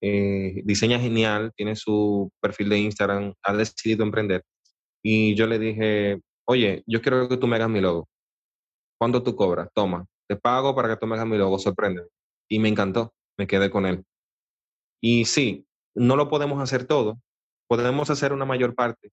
[0.00, 4.44] eh, diseña genial, tiene su perfil de Instagram, ha decidido emprender.
[5.02, 8.08] Y yo le dije, oye, yo quiero que tú me hagas mi logo.
[8.98, 9.68] ¿Cuándo tú cobras?
[9.74, 12.02] Toma, te pago para que tú me hagas mi logo, sorprende.
[12.48, 14.04] Y me encantó, me quedé con él.
[15.02, 17.20] Y sí, no lo podemos hacer todo,
[17.68, 19.10] podemos hacer una mayor parte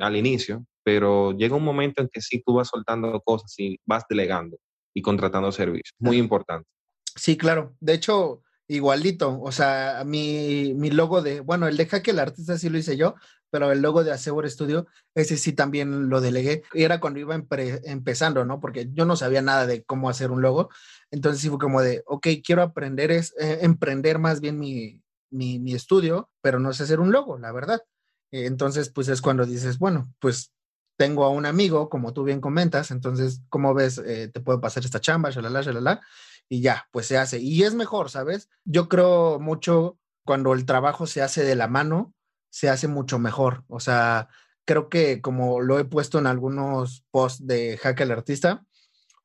[0.00, 4.04] al inicio, pero llega un momento en que sí tú vas soltando cosas y vas
[4.08, 4.56] delegando
[4.94, 5.94] y contratando servicios.
[5.98, 6.68] Muy importante.
[7.14, 7.76] Sí, claro.
[7.80, 9.40] De hecho, igualito.
[9.40, 12.96] O sea, mi, mi logo de, bueno, el de Jaque el Artista sí lo hice
[12.96, 13.14] yo,
[13.50, 16.62] pero el logo de Asebor Studio, ese sí también lo delegué.
[16.74, 18.60] Y era cuando iba empezando, ¿no?
[18.60, 20.68] Porque yo no sabía nada de cómo hacer un logo.
[21.10, 25.58] Entonces sí fue como de, ok, quiero aprender, es eh, emprender más bien mi, mi,
[25.58, 27.82] mi, estudio, pero no sé hacer un logo, la verdad.
[28.30, 30.52] Entonces, pues es cuando dices, bueno, pues
[30.98, 33.98] tengo a un amigo, como tú bien comentas, entonces, ¿cómo ves?
[33.98, 36.00] Eh, te puedo pasar esta chamba, shalala, shalala,
[36.48, 37.38] y ya, pues se hace.
[37.38, 38.50] Y es mejor, ¿sabes?
[38.64, 42.14] Yo creo mucho cuando el trabajo se hace de la mano,
[42.50, 43.64] se hace mucho mejor.
[43.68, 44.28] O sea,
[44.64, 48.66] creo que como lo he puesto en algunos posts de Hack el Artista,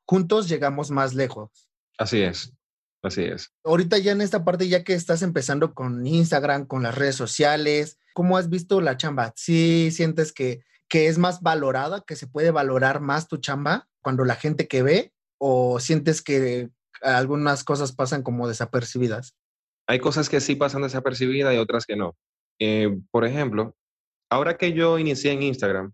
[0.06, 1.50] juntos llegamos más lejos.
[1.98, 2.52] Así es,
[3.02, 3.52] así es.
[3.64, 7.98] Ahorita ya en esta parte, ya que estás empezando con Instagram, con las redes sociales,
[8.14, 9.32] ¿cómo has visto la chamba?
[9.34, 10.62] ¿Sí sientes que
[10.94, 14.84] que es más valorada, que se puede valorar más tu chamba cuando la gente que
[14.84, 16.70] ve o sientes que
[17.02, 19.34] algunas cosas pasan como desapercibidas?
[19.88, 22.14] Hay cosas que sí pasan desapercibidas y otras que no.
[22.60, 23.74] Eh, por ejemplo,
[24.30, 25.92] ahora que yo inicié en Instagram,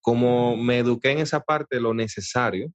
[0.00, 2.72] como me eduqué en esa parte lo necesario,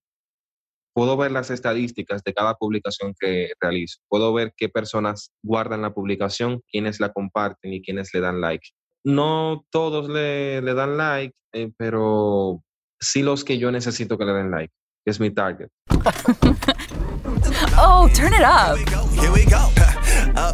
[0.94, 4.02] puedo ver las estadísticas de cada publicación que realizo.
[4.10, 8.68] Puedo ver qué personas guardan la publicación, quiénes la comparten y quiénes le dan like
[9.04, 12.64] no todos le, le dan like, eh, pero
[13.00, 14.74] sí los que yo necesito que le den like,
[15.06, 15.70] que es mi target.
[17.78, 18.78] oh, turn it up.
[19.16, 19.89] Here we go.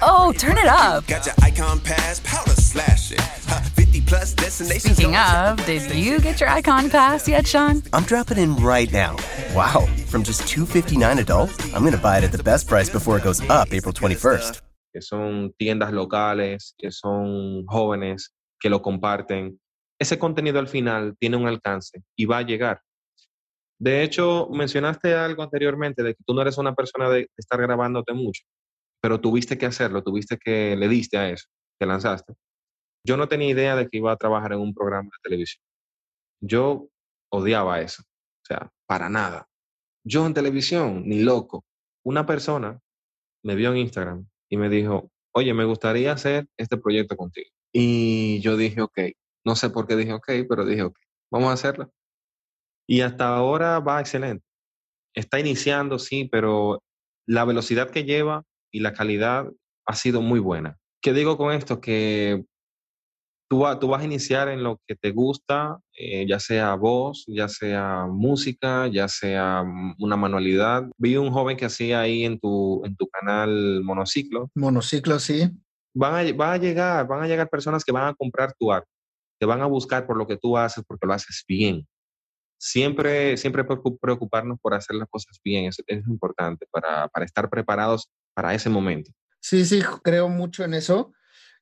[0.00, 1.06] Oh, turn it up.
[1.06, 3.18] Got your icon pass, powder slashing.
[3.18, 4.96] 50 plus destinations.
[4.96, 7.82] Speaking of, did you get your icon pass yet, Sean?
[7.92, 9.16] I'm dropping in right now.
[9.54, 13.16] Wow, from just 259 adult, I'm going to buy it at the best price before
[13.18, 14.60] it goes up April 21st.
[14.92, 19.58] Que son tiendas locales, que son jóvenes que lo comparten.
[19.98, 22.80] Ese contenido al final tiene un alcance y va a llegar.
[23.78, 28.12] De hecho, mencionaste algo anteriormente de que tú no eres una persona de estar grabándote
[28.12, 28.42] mucho
[29.02, 32.34] pero tuviste que hacerlo, tuviste que le diste a eso, te lanzaste.
[33.04, 35.62] Yo no tenía idea de que iba a trabajar en un programa de televisión.
[36.40, 36.88] Yo
[37.30, 39.48] odiaba eso, o sea, para nada.
[40.04, 41.64] Yo en televisión, ni loco.
[42.04, 42.80] Una persona
[43.44, 47.50] me vio en Instagram y me dijo, oye, me gustaría hacer este proyecto contigo.
[47.72, 48.98] Y yo dije, ok,
[49.44, 50.98] no sé por qué dije, ok, pero dije, ok,
[51.30, 51.92] vamos a hacerlo.
[52.86, 54.44] Y hasta ahora va excelente.
[55.14, 56.82] Está iniciando, sí, pero
[57.26, 59.46] la velocidad que lleva y la calidad
[59.86, 60.78] ha sido muy buena.
[61.00, 61.80] ¿Qué digo con esto?
[61.80, 62.44] Que
[63.48, 67.48] tú, tú vas a iniciar en lo que te gusta, eh, ya sea voz, ya
[67.48, 69.62] sea música, ya sea
[69.98, 70.84] una manualidad.
[70.96, 74.50] Vi un joven que hacía ahí en tu, en tu canal monociclo.
[74.54, 75.50] Monociclo, sí.
[75.94, 78.88] Van a, a llegar, van a llegar personas que van a comprar tu arte,
[79.38, 81.86] te van a buscar por lo que tú haces porque lo haces bien.
[82.58, 88.08] Siempre, siempre preocuparnos por hacer las cosas bien, eso es importante para, para estar preparados
[88.34, 89.12] para ese momento.
[89.40, 91.12] Sí, sí, creo mucho en eso.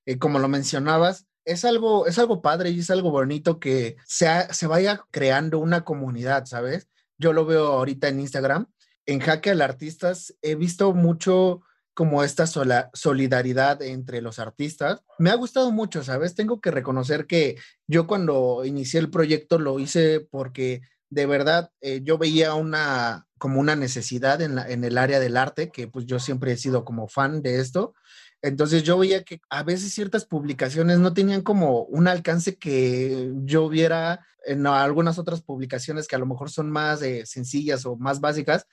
[0.07, 4.29] Eh, como lo mencionabas, es algo, es algo padre y es algo bonito que se,
[4.53, 6.89] se vaya creando una comunidad, ¿sabes?
[7.19, 8.67] Yo lo veo ahorita en Instagram.
[9.07, 11.63] En Jaque al Artistas he visto mucho
[11.95, 15.03] como esta solidaridad entre los artistas.
[15.19, 16.35] Me ha gustado mucho, ¿sabes?
[16.35, 17.57] Tengo que reconocer que
[17.87, 20.81] yo cuando inicié el proyecto lo hice porque
[21.11, 25.71] de verdad eh, yo veía una como una necesidad en, en el área del arte,
[25.73, 27.95] que pues yo siempre he sido como fan de esto.
[28.43, 33.69] Entonces yo veía que a veces ciertas publicaciones no tenían como un alcance que yo
[33.69, 38.21] viera en algunas otras publicaciones que a lo mejor son más eh, sencillas o más
[38.21, 38.67] básicas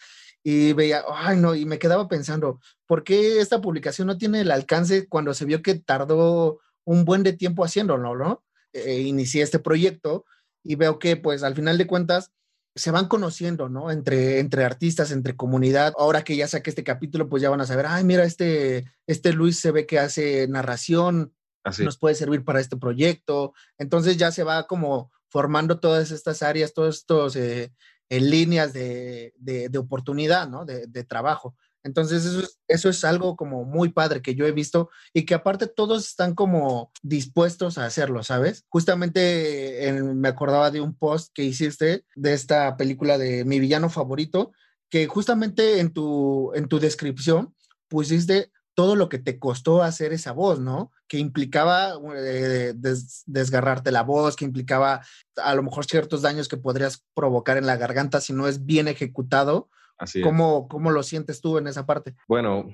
[0.43, 4.51] y veía, ay no, y me quedaba pensando, ¿por qué esta publicación no tiene el
[4.51, 8.43] alcance cuando se vio que tardó un buen de tiempo haciéndolo, ¿no?
[8.71, 10.25] Eh, inicié este proyecto
[10.63, 12.31] y veo que pues al final de cuentas
[12.77, 13.91] se van conociendo, ¿no?
[13.91, 15.93] Entre, entre artistas, entre comunidad.
[15.97, 19.33] Ahora que ya saqué este capítulo, pues ya van a saber, ay, mira, este, este
[19.33, 21.83] Luis se ve que hace narración, Así.
[21.83, 23.53] nos puede servir para este proyecto.
[23.77, 27.73] Entonces ya se va como formando todas estas áreas, todos estos eh,
[28.09, 30.63] en líneas de, de, de, oportunidad, ¿no?
[30.63, 31.55] De, de trabajo.
[31.87, 36.05] Entonces, eso es, algo como muy padre que yo he visto y que aparte todos
[36.05, 38.65] están como dispuestos a hacerlo, ¿sabes?
[38.67, 43.89] Justamente en, me acordaba de un post que hiciste de esta película de Mi villano
[43.89, 44.51] favorito,
[44.89, 47.55] que justamente en tu, en tu descripción
[47.87, 50.91] pusiste todo lo que te costó hacer esa voz, ¿no?
[51.07, 55.01] Que implicaba eh, des, desgarrarte la voz, que implicaba
[55.37, 58.89] a lo mejor ciertos daños que podrías provocar en la garganta si no es bien
[58.89, 62.15] ejecutado Así ¿Cómo, ¿Cómo lo sientes tú en esa parte?
[62.27, 62.67] Bueno,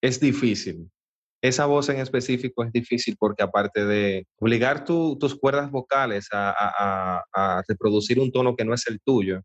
[0.00, 0.90] es difícil.
[1.42, 6.50] Esa voz en específico es difícil porque aparte de obligar tu, tus cuerdas vocales a,
[6.50, 9.40] a, a, reproducir un tono que no es el tuyo,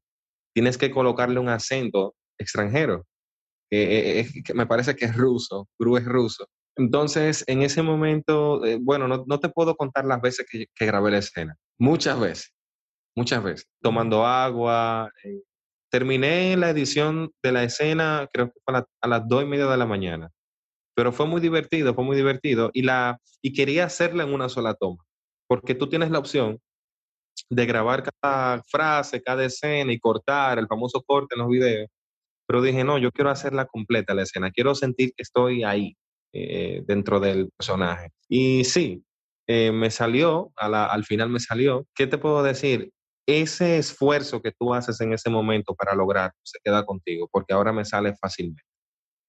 [0.54, 3.06] tienes que colocarle un acento extranjero,
[3.70, 6.48] que, eh, que me parece que es ruso, Gru es ruso.
[6.76, 10.86] Entonces, en ese momento, eh, bueno, no, no, te puedo contar las veces que, que,
[10.86, 11.56] grabé la escena.
[11.80, 12.54] Muchas veces,
[13.16, 13.68] muchas veces.
[13.82, 15.42] Tomando agua, eh,
[15.90, 19.86] Terminé la edición de la escena, creo que a, las dos y media de la
[19.86, 20.30] mañana.
[20.96, 22.72] Pero fue muy divertido, fue muy divertido.
[22.74, 25.04] Y, la, y quería hacerla en una sola toma.
[25.48, 26.60] Porque tú tienes la opción
[27.50, 31.90] de grabar cada frase, cada escena y cortar el famoso corte en los videos.
[32.48, 34.52] Pero dije, no, yo quiero hacerla completa la escena.
[34.52, 35.96] Quiero sentir que estoy ahí,
[36.34, 38.12] eh, dentro del personaje.
[38.28, 39.04] Y sí,
[39.48, 41.86] eh, me salió, a la, al final me salió.
[41.96, 42.92] ¿Qué te puedo decir?
[43.28, 47.74] Ese esfuerzo que tú haces en ese momento para lograr se queda contigo, porque ahora
[47.74, 48.64] me sale fácilmente.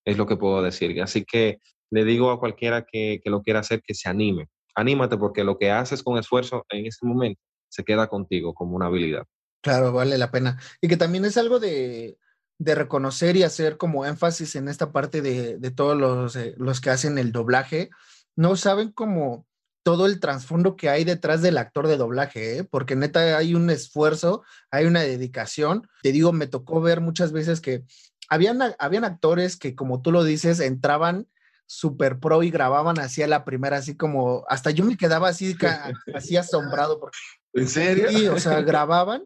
[0.06, 1.02] Es lo que puedo decir.
[1.02, 1.58] Así que
[1.90, 4.48] le digo a cualquiera que, que, lo quiera hacer que se anime.
[4.74, 8.86] Anímate porque lo que haces con esfuerzo en ese momento se queda contigo como una
[8.86, 9.24] habilidad.
[9.60, 10.60] Claro, vale la pena.
[10.80, 12.16] Y que también es algo de,
[12.58, 16.80] de reconocer y hacer como énfasis en esta parte de, de todos los, eh, los
[16.80, 17.90] que hacen el doblaje.
[18.36, 19.46] No saben cómo
[19.82, 22.64] todo el trasfondo que hay detrás del actor de doblaje, ¿eh?
[22.64, 25.88] porque neta hay un esfuerzo, hay una dedicación.
[26.02, 27.84] Te digo, me tocó ver muchas veces que
[28.28, 31.26] habían, habían actores que, como tú lo dices, entraban
[31.66, 35.56] super pro y grababan así a la primera, así como, hasta yo me quedaba así,
[36.14, 36.98] así asombrado.
[37.00, 37.18] Porque,
[37.54, 38.08] ¿En serio?
[38.08, 39.24] Sí, o sea, grababan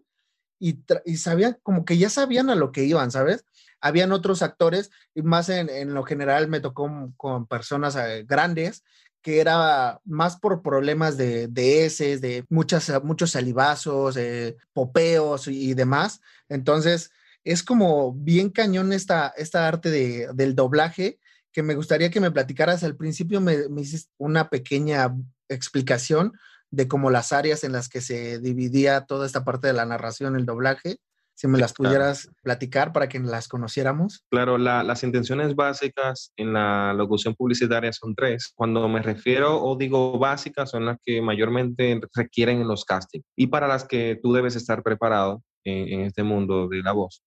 [0.59, 3.45] y, y sabían, como que ya sabían a lo que iban, ¿sabes?
[3.83, 8.83] Habían otros actores, y más en, lo general me tocó con personas eh, grandes
[9.23, 15.75] que era más por problemas de, de heces, de muchas, muchos salivazos, eh, popeos y
[15.75, 16.21] demás.
[16.49, 17.11] Entonces,
[17.45, 21.21] es como bien cañón esta, esta arte de, del doblaje
[21.53, 22.83] que me gustaría que me platicaras.
[22.83, 25.15] Al principio me, me hiciste una pequeña
[25.49, 26.33] explicación
[26.71, 30.35] de cómo las áreas en las que se dividía toda esta parte de la narración,
[30.35, 30.99] el doblaje,
[31.35, 32.37] si me las pudieras claro.
[32.43, 34.25] platicar para que las conociéramos.
[34.31, 38.53] Claro, la, las intenciones básicas en la locución publicitaria son tres.
[38.55, 43.49] Cuando me refiero o digo básicas, son las que mayormente requieren en los castings y
[43.49, 47.23] para las que tú debes estar preparado en, en este mundo de la voz.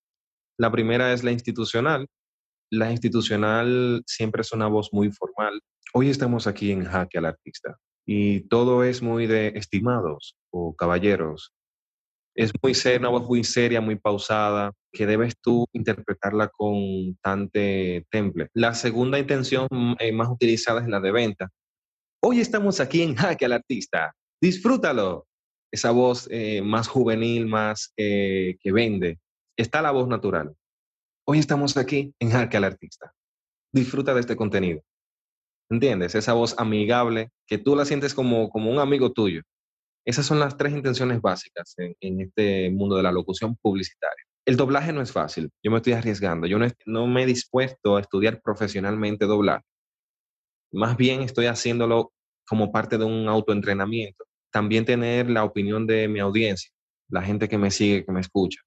[0.57, 2.07] La primera es la institucional.
[2.71, 5.61] La institucional siempre es una voz muy formal.
[5.93, 11.53] Hoy estamos aquí en Jaque al Artista y todo es muy de estimados o caballeros,
[12.35, 18.49] es muy seria, voz muy seria, muy pausada, que debes tú interpretarla con tante temple.
[18.53, 19.67] La segunda intención
[19.99, 21.49] eh, más utilizada es la de venta.
[22.21, 24.13] Hoy estamos aquí en Jaque al Artista.
[24.41, 25.27] Disfrútalo.
[25.71, 29.19] Esa voz eh, más juvenil, más eh, que vende.
[29.57, 30.53] Está la voz natural.
[31.25, 33.13] Hoy estamos aquí en Jaque al Artista.
[33.73, 34.81] Disfruta de este contenido.
[35.69, 36.15] ¿Entiendes?
[36.15, 39.41] Esa voz amigable que tú la sientes como, como un amigo tuyo.
[40.05, 44.23] Esas son las tres intenciones básicas en, este mundo de la locución publicitaria.
[44.45, 47.97] El doblaje no es fácil, yo me estoy arriesgando, yo no, no me he dispuesto
[47.97, 49.65] a estudiar profesionalmente doblaje.
[50.71, 52.11] Más bien estoy haciéndolo
[52.47, 54.25] como parte de un autoentrenamiento.
[54.51, 56.69] También tener la opinión de mi audiencia,
[57.09, 58.61] la gente que me sigue, que me escucha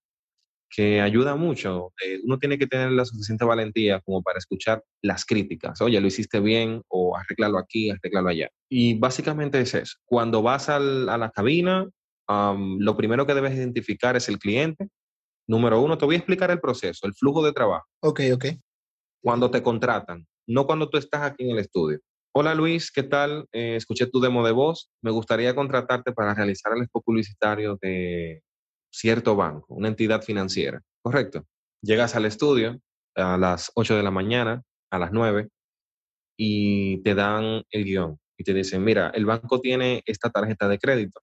[0.70, 1.92] que ayuda mucho.
[2.04, 5.80] Eh, uno tiene que tener la suficiente valentía como para escuchar las críticas.
[5.80, 8.50] Oye, lo hiciste bien o arréglalo aquí, arréglalo allá.
[8.68, 9.96] Y básicamente es eso.
[10.04, 11.88] Cuando vas al, a la cabina,
[12.28, 14.88] um, lo primero que debes identificar es el cliente,
[15.48, 17.86] Número uno, te voy a explicar el proceso, el flujo de trabajo.
[18.00, 18.44] Ok, ok.
[19.22, 22.00] Cuando te contratan, no cuando tú estás aquí en el estudio.
[22.34, 23.46] Hola Luis, ¿qué tal?
[23.52, 24.90] Eh, escuché tu demo de voz.
[25.02, 28.42] Me gustaría contratarte para realizar el spot publicitario de
[28.90, 30.80] cierto banco, una entidad financiera.
[31.02, 31.46] Correcto.
[31.82, 32.80] Llegas al estudio
[33.14, 35.48] a las 8 de la mañana, a las 9,
[36.36, 40.78] y te dan el guion y te dicen, mira, el banco tiene esta tarjeta de
[40.78, 41.20] crédito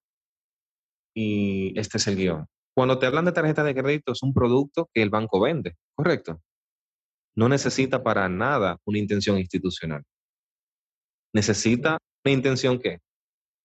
[1.16, 2.45] y este es el guion.
[2.76, 6.41] Cuando te hablan de tarjeta de crédito es un producto que el banco vende, ¿correcto?
[7.36, 10.03] No necesita para nada una intención institucional.
[11.34, 12.99] Necesita una intención qué?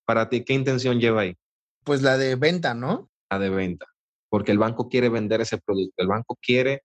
[0.06, 1.36] Para ti, ¿qué intención lleva ahí?
[1.84, 3.09] Pues la de venta, ¿no?
[3.38, 3.86] De venta.
[4.28, 5.94] Porque el banco quiere vender ese producto.
[6.02, 6.82] El banco quiere,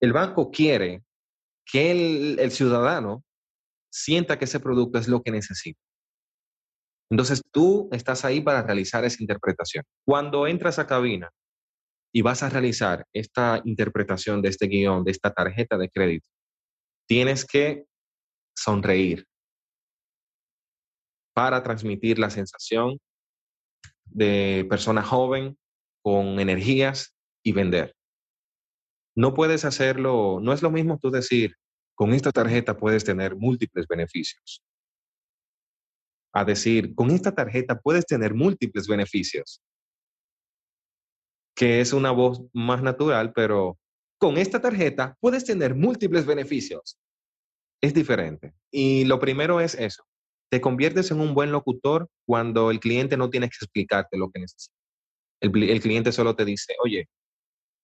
[0.00, 1.02] el banco quiere
[1.64, 3.24] que el, el ciudadano
[3.90, 5.80] sienta que ese producto es lo que necesita.
[7.10, 9.84] Entonces tú estás ahí para realizar esa interpretación.
[10.04, 11.30] Cuando entras a cabina
[12.12, 16.28] y vas a realizar esta interpretación de este guion, de esta tarjeta de crédito,
[17.06, 17.84] tienes que
[18.56, 19.26] sonreír
[21.34, 22.98] para transmitir la sensación
[24.06, 25.56] de persona joven
[26.06, 27.96] con energías y vender.
[29.16, 31.56] No puedes hacerlo, no es lo mismo tú decir,
[31.96, 34.62] con esta tarjeta puedes tener múltiples beneficios
[36.32, 39.60] a decir, con esta tarjeta puedes tener múltiples beneficios,
[41.56, 43.76] que es una voz más natural, pero
[44.16, 47.00] con esta tarjeta puedes tener múltiples beneficios.
[47.82, 48.54] Es diferente.
[48.70, 50.04] Y lo primero es eso.
[50.52, 54.38] Te conviertes en un buen locutor cuando el cliente no tiene que explicarte lo que
[54.38, 54.75] necesita.
[55.40, 57.08] El, el cliente solo te dice, oye,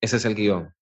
[0.01, 0.73] ese es el guion.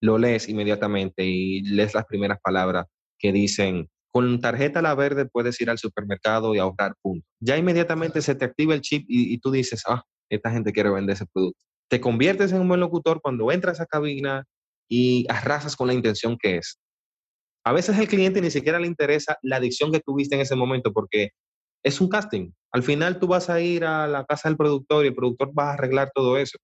[0.00, 2.86] Lo lees inmediatamente y lees las primeras palabras
[3.18, 7.28] que dicen, con tarjeta la verde puedes ir al supermercado y ahorrar puntos.
[7.40, 11.14] Ya inmediatamente se te activa el chip y, tú dices, ah, esta gente quiere vender
[11.14, 11.58] ese producto.
[11.88, 14.44] Te conviertes en un buen locutor cuando entras a cabina
[14.88, 16.78] y arrasas con la intención que es.
[17.64, 20.92] A veces el cliente ni siquiera le interesa la adicción que tuviste en ese momento
[20.92, 21.30] porque
[21.82, 22.52] es un casting.
[22.72, 25.70] Al final tú vas a ir a la casa del productor y el productor va
[25.70, 26.58] a arreglar todo eso.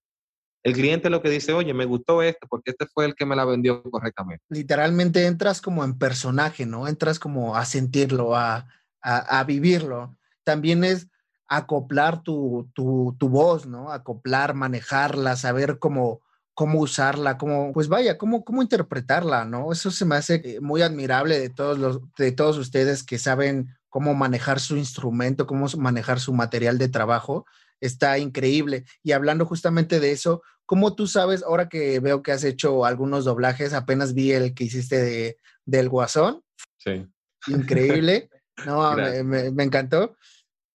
[0.62, 3.36] El cliente lo que dice, oye, me gustó esto porque este fue el que me
[3.36, 4.42] la vendió correctamente.
[4.48, 6.88] Literalmente entras como en personaje, ¿no?
[6.88, 8.66] Entras como a sentirlo, a,
[9.02, 10.16] a, vivirlo.
[10.42, 11.08] También es
[11.48, 13.92] acoplar tu, tu, tu, voz, ¿no?
[13.92, 16.22] Acoplar, manejarla, saber cómo,
[16.54, 19.70] cómo usarla, cómo, pues vaya, cómo, cómo interpretarla, ¿no?
[19.70, 23.76] Eso se me hace eh, muy admirable de todos, los, de todos ustedes que saben
[23.94, 27.46] cómo manejar su instrumento, cómo manejar su material de trabajo.
[27.80, 28.86] Está increíble.
[29.04, 33.26] Y hablando justamente de eso, ¿Cómo tú sabes, ahora que veo que has hecho algunos
[33.26, 36.42] doblajes, apenas vi el que hiciste de, del Guasón?
[36.78, 37.06] Sí.
[37.46, 38.28] Increíble.
[38.66, 40.16] No, me, encantó.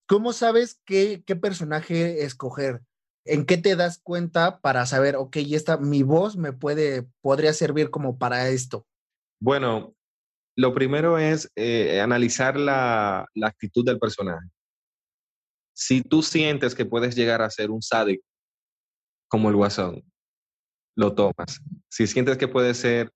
[0.05, 2.81] ¿Cómo sabes qué, qué, personaje escoger?
[3.23, 7.89] ¿En qué te das cuenta para saber, ok, esta, mi voz me puede, podría servir
[7.89, 8.85] como para esto?
[9.39, 9.95] Bueno,
[10.59, 14.45] lo primero es eh, analizar la, la, actitud del personaje.
[15.73, 18.25] Si tú sientes que puedes llegar a ser un sádico
[19.29, 20.03] como el guasón,
[20.97, 21.61] lo tomas.
[21.87, 23.09] Si sientes que puede ser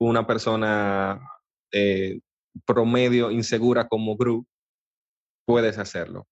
[0.00, 1.20] una persona
[1.70, 2.20] eh,
[2.64, 4.46] promedio insegura como Gru,
[5.44, 6.26] puedes hacerlo.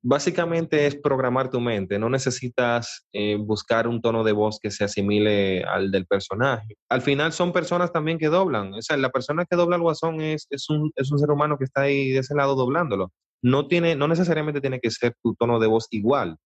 [0.00, 4.84] Básicamente es programar tu mente, no necesitas eh, buscar un tono de voz que se
[4.84, 6.76] asimile al del personaje.
[6.88, 10.20] Al final son personas también que doblan, o sea, la persona que dobla el guasón
[10.20, 13.12] es, es, un, es un ser humano que está ahí de ese lado doblándolo.
[13.42, 16.36] No, tiene, no necesariamente tiene que ser tu tono de voz igual,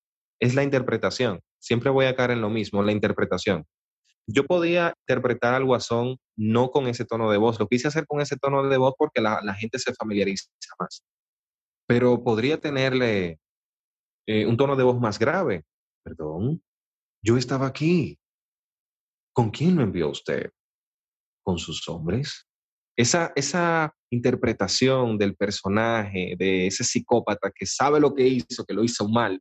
[0.41, 1.41] es la interpretación.
[1.61, 3.65] Siempre voy a caer en lo mismo, la interpretación.
[4.27, 8.21] Yo podía interpretar al guasón no con ese tono de voz, lo quise hacer con
[8.21, 10.49] ese tono de voz porque la, gente se familiariza
[10.79, 11.05] más.
[11.87, 13.39] Pero podría tenerle
[14.27, 15.65] eh, un tono de voz más grave.
[16.05, 16.63] Perdón,
[17.23, 18.19] yo estaba aquí.
[19.35, 20.51] ¿Con quién me envió usted?
[21.43, 22.47] ¿Con sus hombres?
[22.97, 28.85] Esa, esa interpretación del personaje, de ese psicópata que sabe lo que hizo, que lo
[28.85, 29.41] hizo mal,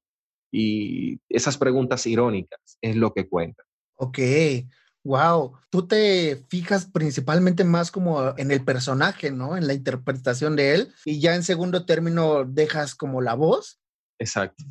[0.52, 3.64] y esas preguntas irónicas es lo que cuenta.
[3.96, 4.20] Ok,
[5.04, 5.54] wow.
[5.70, 9.56] Tú te fijas principalmente más como en el personaje, ¿no?
[9.56, 13.81] En la interpretación de él y ya en segundo término dejas como la voz.
[14.22, 14.64] Exacto.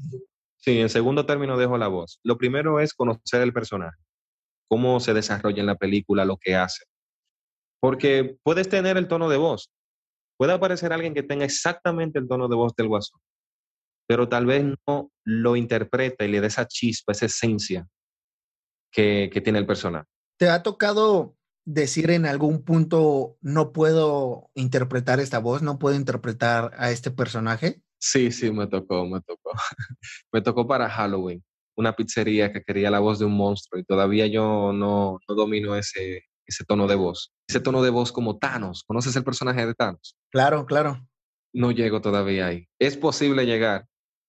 [0.57, 2.21] Sí, en segundo término dejo la voz.
[2.23, 3.97] Lo primero es conocer el personaje,
[4.69, 6.85] cómo se desarrolla en la película, lo que hace.
[7.81, 9.71] Porque puedes tener el tono de voz.
[10.39, 13.21] Puede aparecer alguien que tenga exactamente el tono de voz del guasón
[14.11, 17.87] pero tal vez no lo interpreta y le da esa chispa, esa esencia
[18.91, 20.09] que, que tiene el personaje.
[20.37, 26.73] ¿Te ha tocado decir en algún punto, no puedo interpretar esta voz, no puedo interpretar
[26.77, 27.83] a este personaje?
[28.01, 29.53] Sí, sí, me tocó, me tocó.
[30.33, 31.45] me tocó para Halloween.
[31.77, 35.77] una pizzería que quería la voz de un monstruo y todavía yo no, no domino
[35.77, 37.33] ese, ese tono de voz.
[37.49, 38.85] Ese tono de voz como Thanos.
[38.87, 40.17] ¿Conoces el personaje de Thanos?
[40.31, 41.07] Claro, claro.
[41.53, 42.67] No llego todavía ahí.
[42.79, 43.87] Es posible llegar.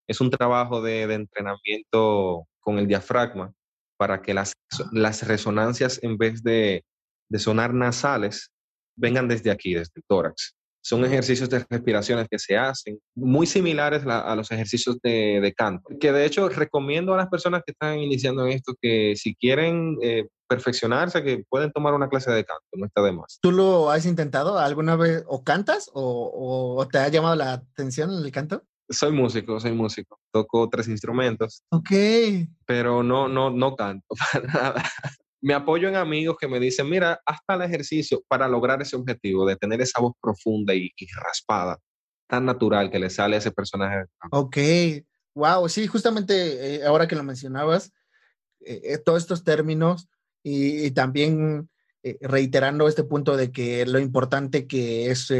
[0.08, 3.54] Es un trabajo de, de entrenamiento con el diafragma
[3.98, 4.54] para que las,
[4.92, 6.84] las resonancias en vez de,
[7.30, 8.52] de sonar nasales
[8.98, 14.04] vengan desde aquí, desde el tórax son ejercicios de respiraciones que se hacen, muy similares
[14.06, 18.00] a los ejercicios de, de, canto, que de hecho recomiendo a las personas que están
[18.00, 22.66] iniciando en esto que si quieren eh, perfeccionarse, que pueden tomar una clase de canto,
[22.74, 23.40] no está de más.
[23.42, 28.12] ¿Tú lo has intentado alguna vez o cantas o, o te ha llamado la atención
[28.12, 28.64] el canto?
[28.90, 30.20] Soy músico, soy músico.
[30.34, 31.64] Toco tres instrumentos.
[31.70, 31.92] Ok.
[32.66, 34.84] Pero no, no, no canto para nada
[35.42, 39.46] me apoyo en amigos que me dicen, mira, hasta el ejercicio para lograr ese objetivo
[39.46, 41.80] de tener esa voz profunda y, raspada,
[42.28, 44.06] tan natural que le sale a ese personaje.
[44.32, 44.58] Ok,
[45.34, 47.92] wow, sí, justamente eh, ahora que lo mencionabas,
[48.62, 50.08] eh, eh, todos estos términos
[50.44, 51.70] y, también
[52.22, 55.32] reiterando este punto de que lo importante que es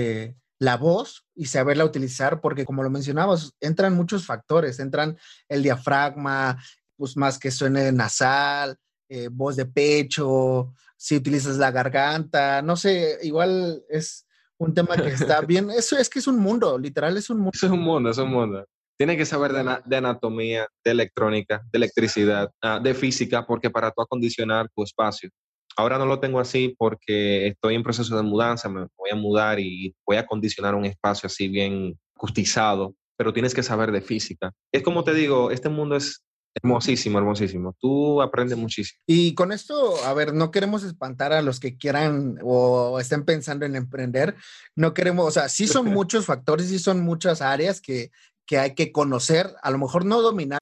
[0.60, 5.18] la voz y saberla utilizar, porque como lo mencionabas, entran muchos factores, entran
[5.50, 6.64] el diafragma,
[6.98, 8.78] pues más que suene nasal,
[9.14, 14.26] eh, voz de pecho, si utilizas la garganta, no sé, igual es
[14.58, 15.70] un tema que está bien.
[15.70, 17.52] Eso es que es un mundo, literal es un mundo.
[17.54, 18.66] es un mundo, es un mundo.
[18.98, 24.02] Tiene que saber de, anatomía, de electrónica, de electricidad, ah, de física, porque para tú
[24.02, 25.30] acondicionar tu espacio.
[25.76, 29.60] Ahora no lo tengo así porque estoy en proceso de mudanza, me voy a mudar
[29.60, 34.54] y voy a acondicionar un espacio así bien acustizado, pero tienes que saber de física.
[34.72, 36.24] Es como te digo, este mundo es
[36.54, 37.76] Hermosísimo, hermosísimo.
[37.80, 39.00] Tú aprendes muchísimo.
[39.08, 43.66] Y con esto, a ver, no queremos espantar a los que quieran o estén pensando
[43.66, 44.36] en emprender.
[44.76, 48.12] No queremos, o sea, sí son muchos factores, sí son muchas áreas que,
[48.46, 50.60] que hay que conocer, a lo mejor no dominar.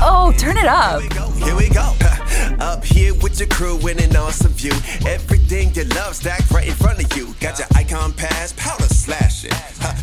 [0.00, 1.02] oh, turn it up.
[1.44, 1.94] Here we go.
[2.58, 4.72] Up here with your crew in an awesome view.
[5.06, 7.34] Everything you love stacked right in front of you.
[7.40, 9.54] Got your icon pass, powder slash it.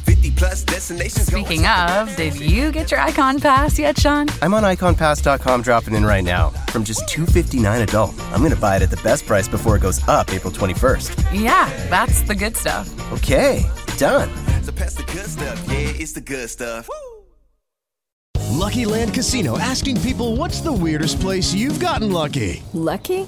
[0.04, 1.28] 50 plus destinations.
[1.28, 4.28] Speaking of, did you get your icon pass yet, Sean?
[4.42, 6.50] I'm on iconpass.com dropping in right now.
[6.72, 9.82] From just $259 adult, I'm going to buy it at the best price before it
[9.82, 11.34] goes up April 21st.
[11.34, 12.90] Yeah, that's the good stuff.
[13.14, 13.66] Okay,
[13.98, 14.30] done.
[14.64, 15.64] So pass the good stuff.
[15.68, 16.90] Yeah, it's the good stuff.
[16.90, 16.96] Woo!
[18.58, 22.64] Lucky Land Casino asking people what's the weirdest place you've gotten lucky?
[22.74, 23.28] Lucky?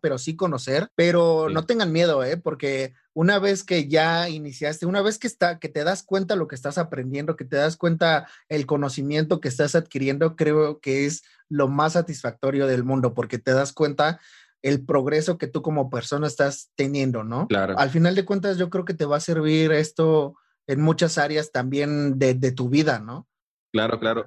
[0.00, 1.54] Pero sí conocer, pero sí.
[1.54, 2.36] no tengan miedo, ¿eh?
[2.36, 6.48] Porque una vez que ya iniciaste, una vez que, está, que te das cuenta lo
[6.48, 11.22] que estás aprendiendo, que te das cuenta el conocimiento que estás adquiriendo, creo que es
[11.48, 14.20] lo más satisfactorio del mundo, porque te das cuenta
[14.62, 17.46] el progreso que tú como persona estás teniendo, ¿no?
[17.46, 17.78] Claro.
[17.78, 20.34] Al final de cuentas, yo creo que te va a servir esto
[20.66, 23.28] en muchas áreas también de, de tu vida, ¿no?
[23.72, 24.26] Claro, claro.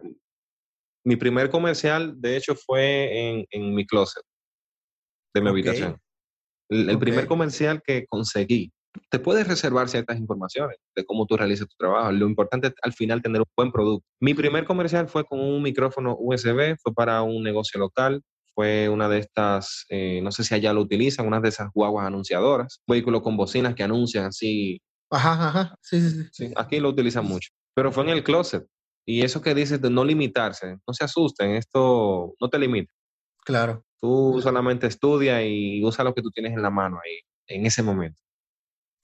[1.04, 4.24] Mi primer comercial, de hecho, fue en, en mi closet
[5.34, 5.62] de mi okay.
[5.62, 5.98] habitación.
[6.70, 6.98] El, el okay.
[6.98, 8.72] primer comercial que conseguí
[9.10, 12.12] te puedes reservar ciertas informaciones de cómo tú realizas tu trabajo.
[12.12, 14.06] Lo importante es al final tener un buen producto.
[14.20, 18.22] Mi primer comercial fue con un micrófono USB, fue para un negocio local,
[18.54, 22.08] fue una de estas, eh, no sé si allá lo utilizan, una de esas guaguas
[22.08, 24.82] anunciadoras, vehículos con bocinas que anuncian así.
[25.12, 26.30] Ajá, ajá, sí, sí, sí.
[26.32, 28.66] sí aquí lo utilizan mucho, pero fue en el closet.
[29.06, 32.94] Y eso que dices de no limitarse, no se asusten, esto no te limita.
[33.46, 33.86] Claro.
[34.00, 37.84] Tú solamente estudia y usa lo que tú tienes en la mano ahí, en ese
[37.84, 38.22] momento.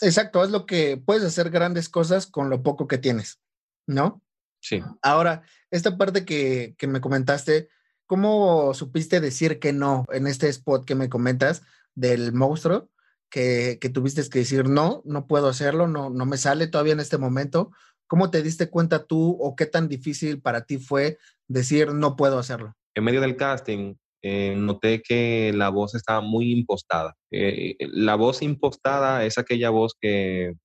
[0.01, 3.39] Exacto, es lo que puedes hacer grandes cosas con lo poco que tienes,
[3.87, 4.21] ¿no?
[4.61, 4.81] Sí.
[5.01, 7.69] Ahora, esta parte que, que me comentaste,
[8.05, 11.63] ¿cómo supiste decir que no en este spot que me comentas
[11.93, 12.89] del monstruo?
[13.29, 16.99] Que, que, tuviste que decir, no, no puedo hacerlo, no, no me sale todavía en
[16.99, 17.71] este momento.
[18.07, 21.17] ¿Cómo te diste cuenta tú o qué tan difícil para ti fue
[21.47, 22.75] decir, no puedo hacerlo?
[22.93, 23.95] En medio del casting,
[24.27, 27.13] eh, noté que la voz estaba muy impostada.
[27.29, 30.55] Eh, la voz impostada es aquella voz que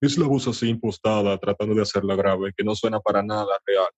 [0.00, 3.88] es la voz así impostada, tratando de hacerla grave, que no suena para nada real.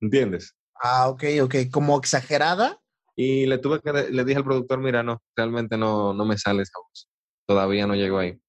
[0.00, 0.54] ¿Entiendes?
[0.82, 1.54] Ah, ok, ok.
[1.70, 2.80] ¿Como exagerada?
[3.14, 6.62] Y le tuve que, le dije al productor, mira, no, realmente no, no me sale
[6.62, 7.06] esa voz.
[7.46, 8.40] Todavía no llegó ahí.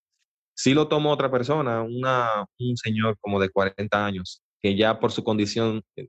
[0.55, 5.11] Sí lo tomó otra persona, una, un señor como de 40 años, que ya por
[5.11, 6.07] su condición de,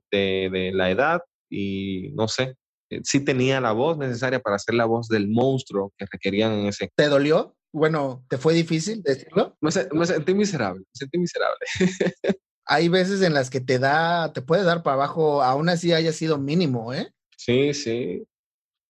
[0.49, 2.55] de la edad y no sé, eh,
[3.03, 6.91] sí tenía la voz necesaria para hacer la voz del monstruo que requerían en ese.
[6.95, 7.55] ¿Te dolió?
[7.71, 9.57] Bueno, ¿te fue difícil decirlo?
[9.59, 11.59] Me, me sentí miserable, me sentí miserable.
[12.65, 16.13] Hay veces en las que te da, te puede dar para abajo, aún así haya
[16.13, 17.11] sido mínimo, ¿eh?
[17.35, 18.23] Sí, sí.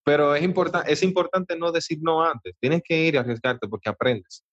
[0.03, 2.53] Pero es, importa es importante no decir no antes.
[2.59, 4.43] Tienes que ir a arriesgarte porque aprendes.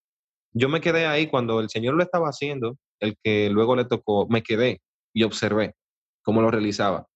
[0.53, 4.27] Yo me quedé ahí cuando el Señor lo estaba haciendo, el que luego le tocó,
[4.29, 4.81] me quedé
[5.13, 5.75] y observé
[6.23, 7.07] cómo lo realizaba.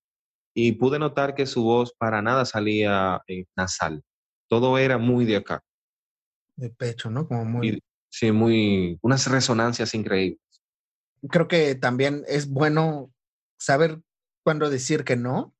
[0.54, 4.02] Y pude notar que su voz para nada salía eh, nasal.
[4.48, 5.62] Todo era muy de acá.
[6.56, 7.26] De pecho, ¿no?
[7.26, 7.82] Como muy...
[8.08, 8.98] sí, muy...
[9.02, 10.40] unas resonancias increíbles.
[11.28, 13.12] Creo que también es bueno
[13.58, 14.00] saber
[14.44, 15.54] cuándo decir que no,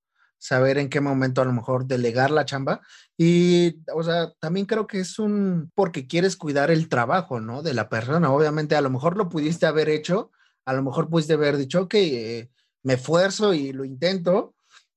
[0.45, 2.83] saber en qué momento a lo mejor delegar la chamba.
[3.17, 7.63] Y, o sea, también creo que es un, porque quieres cuidar el trabajo, ¿no?
[7.63, 8.31] De la persona.
[8.31, 10.31] Obviamente, a lo mejor lo pudiste haber hecho,
[10.67, 12.51] a lo mejor pudiste haber dicho, ok, eh,
[12.83, 14.55] me esfuerzo y lo intento,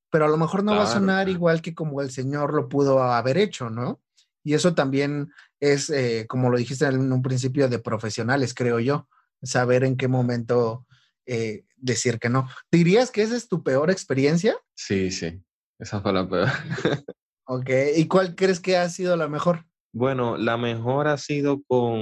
[0.10, 3.01] pero a lo mejor no va a sonar igual que como el Señor lo pudo
[3.03, 4.01] haber hecho, ¿no?
[4.43, 9.08] Y eso también es, eh, como lo dijiste en un principio, de profesionales, creo yo,
[9.41, 10.86] saber en qué momento
[11.26, 12.47] eh, decir que no.
[12.72, 14.55] ¿Dirías que esa es tu peor experiencia?
[14.76, 15.41] Sí, sí,
[15.80, 16.47] esa fue la peor.
[17.45, 19.66] ok, ¿y cuál crees que ha sido la mejor?
[19.93, 21.99] Bueno, la mejor ha sido con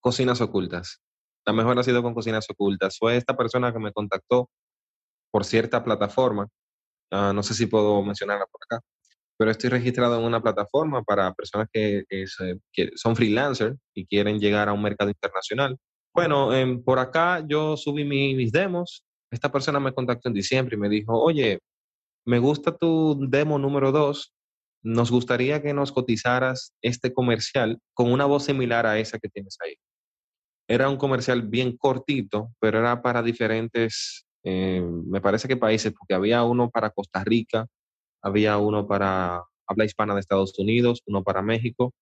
[0.00, 1.02] Cocinas Ocultas.
[1.46, 2.98] La mejor ha sido con Cocinas Ocultas.
[2.98, 4.50] Fue esta persona que me contactó
[5.30, 6.48] por cierta plataforma.
[7.10, 8.84] Ah, no sé si puedo mencionarla por acá,
[9.38, 12.04] pero estoy registrado en una plataforma para personas que,
[12.96, 15.76] son freelancers y quieren llegar a un mercado internacional.
[16.14, 19.04] Bueno, em, por acá yo subí mis demos.
[19.30, 21.60] Esta persona me contactó en diciembre y me dijo, oye,
[22.26, 24.32] me gusta tu demo número dos.
[24.82, 29.56] Nos gustaría que nos cotizaras este comercial con una voz similar a esa que tienes
[29.64, 29.74] ahí.
[30.68, 36.14] Era un comercial bien cortito, pero era para diferentes, eh, me parece que países, porque
[36.14, 37.66] había uno para Costa Rica,
[38.22, 41.92] había uno para habla hispana de Estados Unidos, uno para México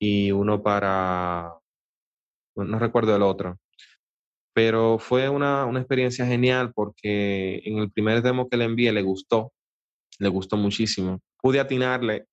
[0.00, 1.54] y uno para
[2.56, 3.58] no recuerdo el otro.
[4.52, 9.02] Pero fue una, una, experiencia genial porque en el primer demo que le envié le
[9.02, 9.52] gustó,
[10.18, 11.20] le gustó muchísimo.
[11.40, 12.26] Pude atinarle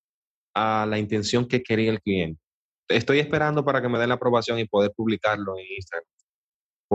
[0.55, 2.41] a la intención que quería el cliente.
[2.89, 6.14] Estoy esperando para que me den la aprobación y poder publicarlo en Instagram.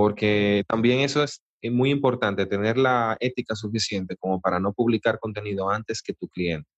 [0.01, 5.71] Porque también eso es muy importante, tener la ética suficiente como para no publicar contenido
[5.71, 6.69] antes que tu cliente.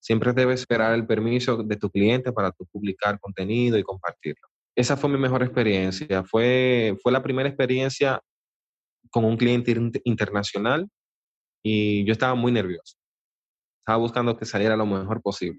[0.00, 4.48] Siempre debes esperar el permiso de tu cliente para tu publicar contenido y compartirlo
[4.78, 6.22] esa fue mi mejor experiencia.
[6.22, 8.22] Fue, fue la primera experiencia
[9.10, 10.88] con un cliente internacional
[11.64, 12.96] y yo estaba muy nervioso.
[13.80, 15.58] Estaba buscando que saliera lo mejor posible.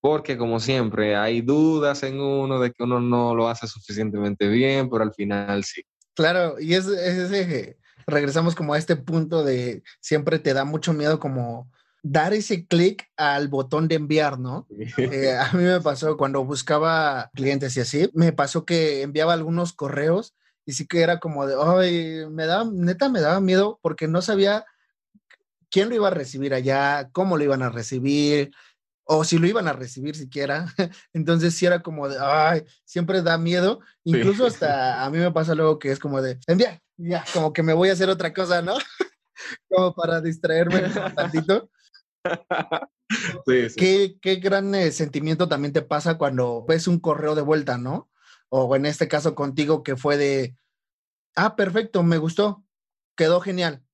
[0.00, 4.90] Porque como siempre, hay dudas en uno de que uno no lo hace suficientemente bien,
[4.90, 5.82] pero al final sí.
[6.16, 11.20] Claro, y es, es, regresamos como a este punto de siempre te da mucho miedo
[11.20, 11.70] como
[12.02, 14.66] dar ese clic al botón de enviar, ¿no?
[14.96, 19.72] Eh, a mí me pasó cuando buscaba clientes y así, me pasó que enviaba algunos
[19.72, 24.08] correos y sí que era como de, ay, me da, neta me daba miedo porque
[24.08, 24.64] no sabía
[25.70, 28.52] quién lo iba a recibir allá, cómo lo iban a recibir,
[29.06, 30.66] o si lo iban a recibir siquiera.
[31.12, 33.80] Entonces sí era como de, ay, siempre da miedo.
[34.04, 37.62] Incluso hasta a mí me pasa luego que es como de, envía, ya, como que
[37.62, 38.76] me voy a hacer otra cosa, ¿no?
[39.70, 41.70] como para distraerme un tantito.
[43.76, 48.10] ¿Qué, qué, gran eh, sentimiento también te pasa cuando ves un correo de vuelta, ¿no?
[48.48, 50.56] O en este caso contigo que fue de,
[51.36, 52.64] ah, perfecto, me gustó,
[53.16, 53.84] quedó genial,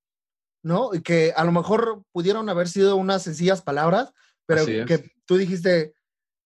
[0.62, 0.94] ¿no?
[0.94, 4.14] Y que a lo mejor pudieron haber sido unas sencillas palabras,
[4.54, 5.94] pero que tú dijiste,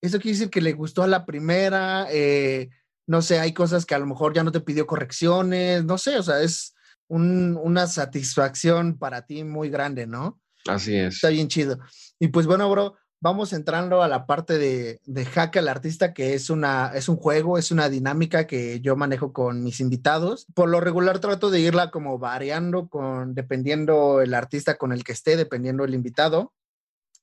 [0.01, 2.71] eso quiere decir que le gustó a la primera, eh,
[3.07, 6.19] no sé, hay cosas que a lo mejor ya no te pidió correcciones, no sé,
[6.19, 6.75] o sea, es
[7.09, 10.41] un, una satisfacción para ti muy grande, ¿no?
[10.67, 11.15] Así es.
[11.17, 11.79] Está bien chido.
[12.19, 16.35] Y pues bueno, bro, vamos entrando a la parte de, de Hack al Artista, que
[16.35, 20.47] es, una, es un juego, es una dinámica que yo manejo con mis invitados.
[20.55, 25.13] Por lo regular trato de irla como variando con, dependiendo el artista con el que
[25.13, 26.53] esté, dependiendo el invitado.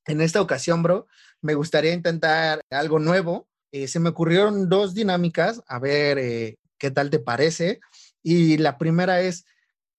[0.06, 1.08] En esta ocasión, bro,
[1.42, 3.48] me gustaría intentar algo nuevo.
[3.72, 7.80] Eh, se me ocurrieron dos dinámicas, a ver eh, qué tal te parece.
[8.22, 9.46] Y la primera es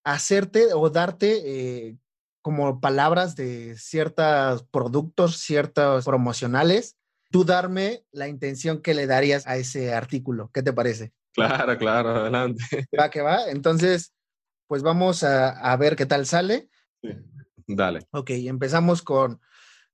[0.05, 1.97] hacerte o darte eh,
[2.43, 6.97] como palabras de ciertos productos, ciertos promocionales,
[7.31, 10.51] tú darme la intención que le darías a ese artículo.
[10.53, 11.13] ¿Qué te parece?
[11.33, 12.63] Claro, claro, adelante.
[12.99, 13.49] Va que va.
[13.49, 14.13] Entonces,
[14.69, 16.69] pues vamos a, ver qué tal sale.
[17.67, 18.01] Dale.
[18.13, 19.41] Ok, empezamos con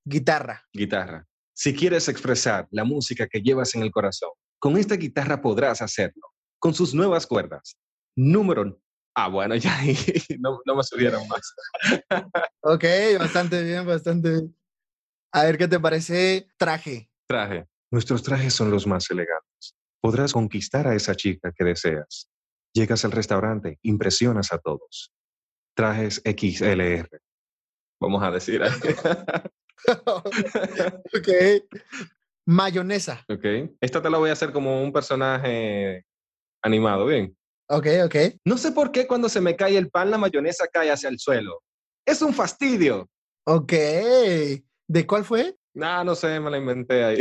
[0.04, 0.66] guitarra.
[0.72, 1.26] Guitarra.
[1.52, 6.28] Si quieres expresar la música que llevas en el corazón, con esta guitarra podrás hacerlo,
[6.58, 7.76] con sus nuevas cuerdas.
[8.16, 8.80] Número
[9.14, 9.78] Ah, bueno, ya
[10.38, 11.54] no, no me subieron más.
[12.60, 12.84] ok,
[13.18, 14.56] bastante bien, bastante bien.
[15.32, 17.10] A ver, ¿qué te parece traje?
[17.28, 17.66] Traje.
[17.90, 19.74] Nuestros trajes son los más elegantes.
[20.00, 22.30] Podrás conquistar a esa chica que deseas.
[22.72, 25.12] Llegas al restaurante, impresionas a todos.
[25.74, 27.08] Trajes XLR.
[28.00, 28.62] Vamos a decir.
[30.06, 31.28] ok.
[32.46, 33.24] Mayonesa.
[33.28, 33.44] ok.
[33.80, 36.04] Esta te la voy a hacer como un personaje
[36.62, 37.36] animado, ¿bien?
[37.68, 38.16] Ok, ok.
[38.44, 41.18] No sé por qué cuando se me cae el pan la mayonesa cae hacia el
[41.18, 41.62] suelo.
[42.04, 43.08] Es un fastidio.
[43.44, 43.72] Ok.
[43.72, 45.56] ¿De cuál fue?
[45.74, 47.18] No, no sé, me la inventé ahí.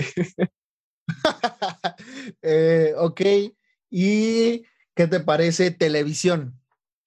[2.43, 3.21] Eh, ok.
[3.89, 4.63] ¿Y
[4.95, 6.53] qué te parece televisión?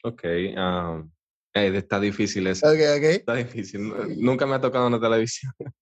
[0.03, 0.25] ok.
[0.57, 1.12] um,
[1.55, 2.67] eh, está difícil eso.
[2.67, 3.05] Ok, ok.
[3.05, 3.89] Está difícil.
[3.89, 5.53] nu- Nunca me ha tocado una televisión.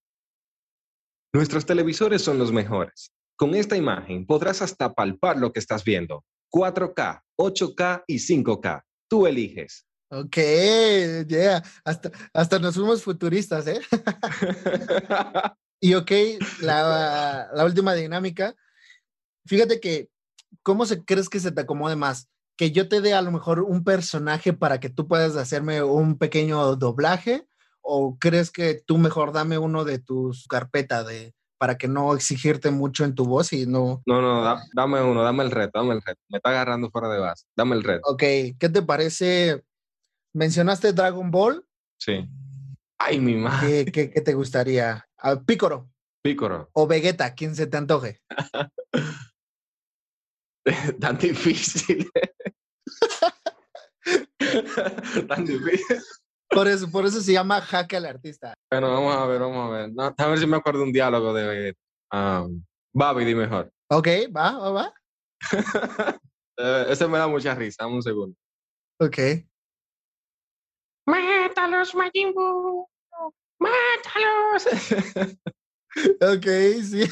[1.32, 3.12] Nuestros televisores son los mejores.
[3.36, 6.24] Con esta imagen podrás hasta palpar lo que estás viendo.
[6.52, 8.82] 4K, 8K y 5K.
[9.08, 9.86] Tú eliges.
[10.10, 10.36] Ok,
[11.28, 11.62] yeah.
[11.84, 13.80] Hasta, hasta nos fuimos futuristas, ¿eh?
[15.80, 16.10] y ok,
[16.62, 18.54] la, la última dinámica.
[19.46, 20.08] Fíjate que,
[20.62, 22.28] ¿cómo se, crees que se te acomode más?
[22.56, 26.18] Que yo te dé a lo mejor un personaje para que tú puedas hacerme un
[26.18, 27.46] pequeño doblaje,
[27.80, 32.70] o crees que tú mejor dame uno de tus carpeta de para que no exigirte
[32.70, 34.02] mucho en tu voz y no.
[34.06, 36.20] No, no, da- dame uno, dame el reto, dame el reto.
[36.28, 37.44] Me está agarrando fuera de base.
[37.56, 38.00] Dame el reto.
[38.10, 38.18] Ok,
[38.58, 39.62] ¿qué te parece?
[40.34, 41.66] ¿Mencionaste Dragon Ball?
[41.98, 42.26] Sí.
[42.98, 43.84] Ay, mi madre.
[43.86, 45.06] ¿Qué, qué, qué te gustaría?
[45.18, 45.90] Ah, Pícoro
[46.22, 46.68] Pícoro.
[46.72, 48.20] o Vegeta, quien se te antoje.
[51.00, 52.08] Tan difícil.
[55.28, 55.98] Tan difícil.
[56.48, 58.54] Por eso, por eso se llama Jaque al artista.
[58.70, 59.92] Bueno, vamos a ver, vamos a ver.
[59.92, 61.76] No, a ver si me acuerdo un diálogo de.
[62.12, 63.70] Um, Babi, di mejor.
[63.88, 64.94] Ok, va, va, va.
[66.88, 67.86] Ese me da mucha risa.
[67.86, 68.36] Un segundo.
[68.98, 69.16] Ok.
[71.06, 72.88] ¡Mátalos, Majin Buu!
[73.58, 74.66] ¡Mátalos!
[76.20, 76.46] Ok,
[76.84, 77.02] sí.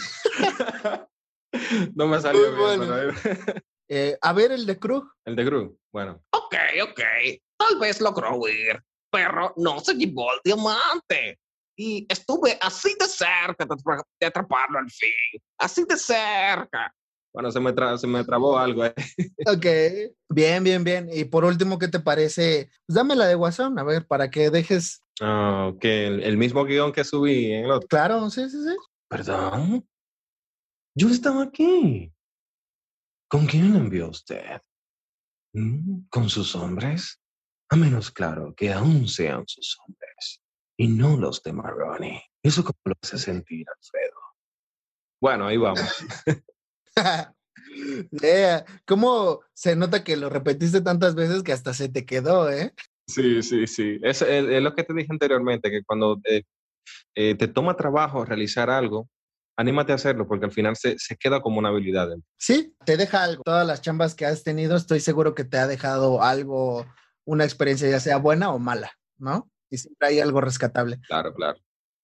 [1.97, 3.12] no me salió Muy bien, bueno.
[3.24, 5.11] pero- Eh, a ver el de Krug.
[5.24, 5.78] El de Gru.
[5.93, 6.22] Bueno.
[6.30, 7.01] Ok, ok.
[7.57, 11.39] Tal vez logró huir, pero no se llevó el diamante.
[11.76, 15.41] Y estuve así de cerca de, atra- de atraparlo al fin.
[15.59, 16.93] Así de cerca.
[17.32, 18.84] Bueno, se me, tra- se me trabó algo.
[18.84, 18.95] eh.
[19.47, 19.66] Ok.
[20.28, 21.09] Bien, bien, bien.
[21.12, 22.68] Y por último, ¿qué te parece?
[22.86, 25.03] Pues dame la de Guasón, a ver, para que dejes.
[25.20, 27.89] Ah, que el, el mismo guion que subí en el otro.
[27.89, 28.76] Claro, sí, sí, sí.
[29.09, 29.86] ¿Perdón?
[30.95, 32.12] Yo estaba aquí.
[33.28, 34.60] ¿Con quién lo envió usted?
[35.54, 36.06] ¿Mm?
[36.08, 37.20] ¿Con sus hombres?
[37.70, 40.40] A menos claro que aún sean sus hombres
[40.78, 42.22] y no los de Maroni.
[42.42, 44.16] ¿Eso cómo lo hace sentir, Alfredo?
[45.20, 45.80] Bueno, ahí vamos.
[48.10, 48.64] Yeah.
[48.86, 52.72] ¿Cómo se nota que lo repetiste tantas veces que hasta se te quedó, eh?
[53.06, 53.98] Sí, sí, sí.
[54.02, 56.42] Es, es- es lo que te dije anteriormente, que cuando eh,
[57.14, 59.08] eh, te toma trabajo realizar algo,
[59.59, 62.09] anímate a hacerlo porque al final se, se queda como una habilidad.
[62.09, 62.26] dentro.
[62.38, 63.42] Sí, te deja algo.
[63.42, 66.86] Todas las chambas que has tenido, estoy seguro que te ha dejado algo,
[67.26, 69.50] una experiencia ya sea buena o mala, ¿no?
[69.68, 71.00] Y siempre hay algo rescatable.
[71.09, 71.59] Claro, claro.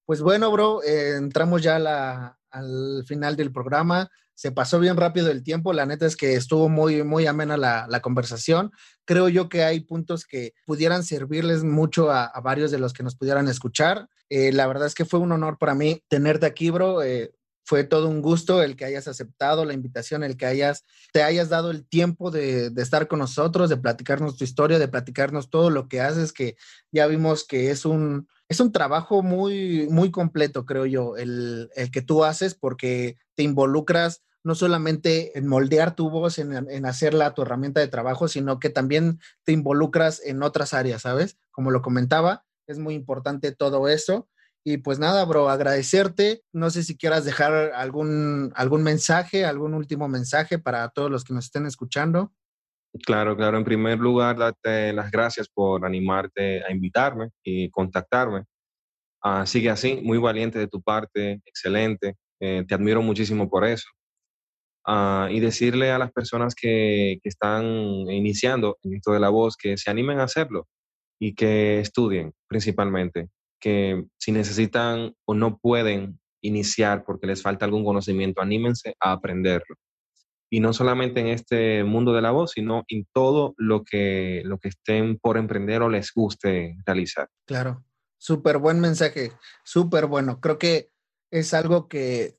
[0.05, 4.11] Pues bueno, bro, eh, entramos ya a la- al final del programa.
[4.34, 5.72] Se pasó bien rápido el tiempo.
[5.72, 8.70] La neta es que estuvo muy, muy amena la, la conversación.
[9.05, 13.02] Creo yo que hay puntos que pudieran servirles mucho a, a varios de los que
[13.05, 14.09] nos pudieran escuchar.
[14.28, 17.02] Eh, la verdad es que fue un honor para mí tenerte aquí, bro.
[17.02, 17.32] Eh,
[17.64, 21.48] fue todo un gusto el que hayas aceptado la invitación, el que hayas, te hayas
[21.48, 25.88] dado el tiempo de, estar con nosotros, de platicarnos tu historia, de platicarnos todo lo
[25.88, 26.56] que haces, que
[26.92, 31.90] ya vimos que es un, es un trabajo muy, muy completo, creo yo, el, el
[31.90, 37.32] que tú haces porque te involucras no solamente en moldear tu voz, en, en hacerla
[37.32, 41.38] tu herramienta de trabajo, sino que también te involucras en otras áreas, ¿sabes?
[41.50, 44.28] Como lo comentaba, es muy importante todo eso.
[44.66, 46.42] Y pues nada, bro, agradecerte.
[46.52, 51.34] No sé si quieras dejar algún, algún mensaje, algún último mensaje para todos los que
[51.34, 52.32] nos estén escuchando.
[53.04, 53.58] Claro, claro.
[53.58, 58.44] En primer lugar, darte las gracias por animarte a invitarme y contactarme.
[59.22, 62.14] Ah, sigue así, muy valiente de tu parte, excelente.
[62.40, 63.88] Eh, te admiro muchísimo por eso.
[64.86, 67.64] Ah, y decirle a las personas que, que están
[68.10, 70.68] iniciando en esto de la voz que se animen a hacerlo
[71.18, 73.28] y que estudien principalmente,
[73.64, 79.76] que si necesitan o no pueden iniciar porque les falta algún conocimiento, anímense a aprenderlo
[80.50, 84.58] y no solamente en este mundo de la voz, sino en todo lo que, lo
[84.58, 87.30] que estén por emprender o les guste realizar.
[87.46, 87.86] Claro,
[88.18, 89.32] súper buen mensaje,
[89.64, 90.42] súper bueno.
[90.42, 90.90] Creo que
[91.30, 92.36] es algo que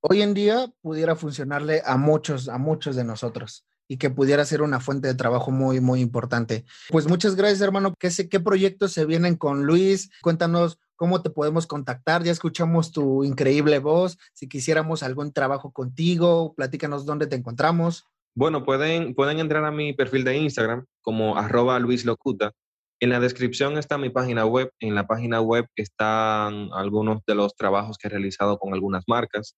[0.00, 3.66] hoy en día pudiera funcionarle a muchos, a muchos de nosotros.
[3.90, 6.64] Y que pudiera ser una fuente de trabajo muy, muy importante.
[6.90, 7.92] Pues muchas gracias, hermano.
[7.98, 10.12] ¿Qué, qué proyectos se vienen con Luis?
[10.22, 12.22] Cuéntanos cómo te podemos contactar.
[12.22, 14.16] Ya escuchamos tu increíble voz.
[14.32, 18.04] Si quisiéramos algún trabajo contigo, platícanos dónde te encontramos.
[18.36, 22.52] Bueno, pueden, pueden entrar a mi perfil de Instagram como arroba Luis Locuta.
[23.00, 24.70] En la descripción está mi página web.
[24.78, 29.56] En la página web están algunos de los trabajos que he realizado con algunas marcas.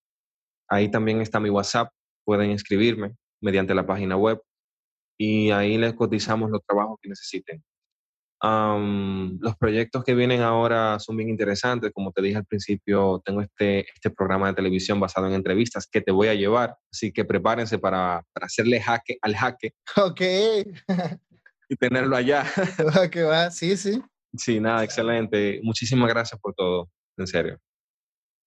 [0.70, 1.90] Ahí también está mi WhatsApp.
[2.24, 4.40] Pueden escribirme mediante la página web
[5.18, 7.62] y ahí les cotizamos los trabajos que necesiten.
[8.42, 11.92] los proyectos que vienen ahora son bien interesantes.
[11.92, 16.00] Como te dije al principio, tengo este, este programa de televisión basado en entrevistas que
[16.00, 16.76] te voy a llevar.
[16.92, 19.74] Así que prepárense para, para hacerle jaque al jaque.
[19.96, 20.20] Ok.
[21.68, 22.44] y tenerlo allá.
[23.12, 24.02] que va, sí, sí.
[24.36, 25.60] Sí, nada, excelente.
[25.62, 27.60] Muchísimas gracias por todo, en serio.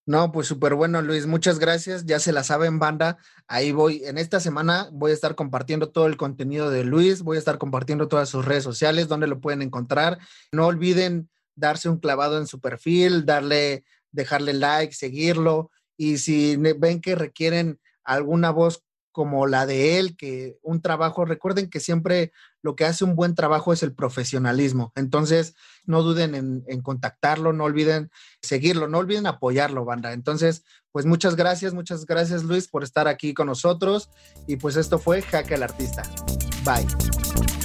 [0.07, 1.25] No, pues súper bueno, Luis.
[1.25, 2.05] Muchas gracias.
[2.05, 3.17] Ya se la saben, banda.
[3.47, 4.03] Ahí voy.
[4.05, 7.23] En esta semana voy a estar compartiendo todo el contenido de Luis.
[7.23, 10.19] Voy a estar compartiendo todas sus redes sociales, donde lo pueden encontrar.
[10.51, 15.71] No olviden darse un clavado en su perfil, darle, dejarle like, seguirlo.
[15.97, 21.69] Y si ven que requieren alguna voz como la de él, que un trabajo, recuerden
[21.69, 22.31] que siempre
[22.65, 24.91] lo que hace un buen trabajo es el profesionalismo.
[24.95, 25.53] Entonces,
[25.85, 28.09] no duden en, contactarlo, no olviden
[28.41, 30.13] seguirlo, no olviden apoyarlo, banda.
[30.13, 34.09] Entonces, pues muchas gracias, muchas gracias Luis por estar aquí con nosotros.
[34.47, 36.01] Y pues esto fue Jaque al Artista.
[36.63, 37.64] Bye.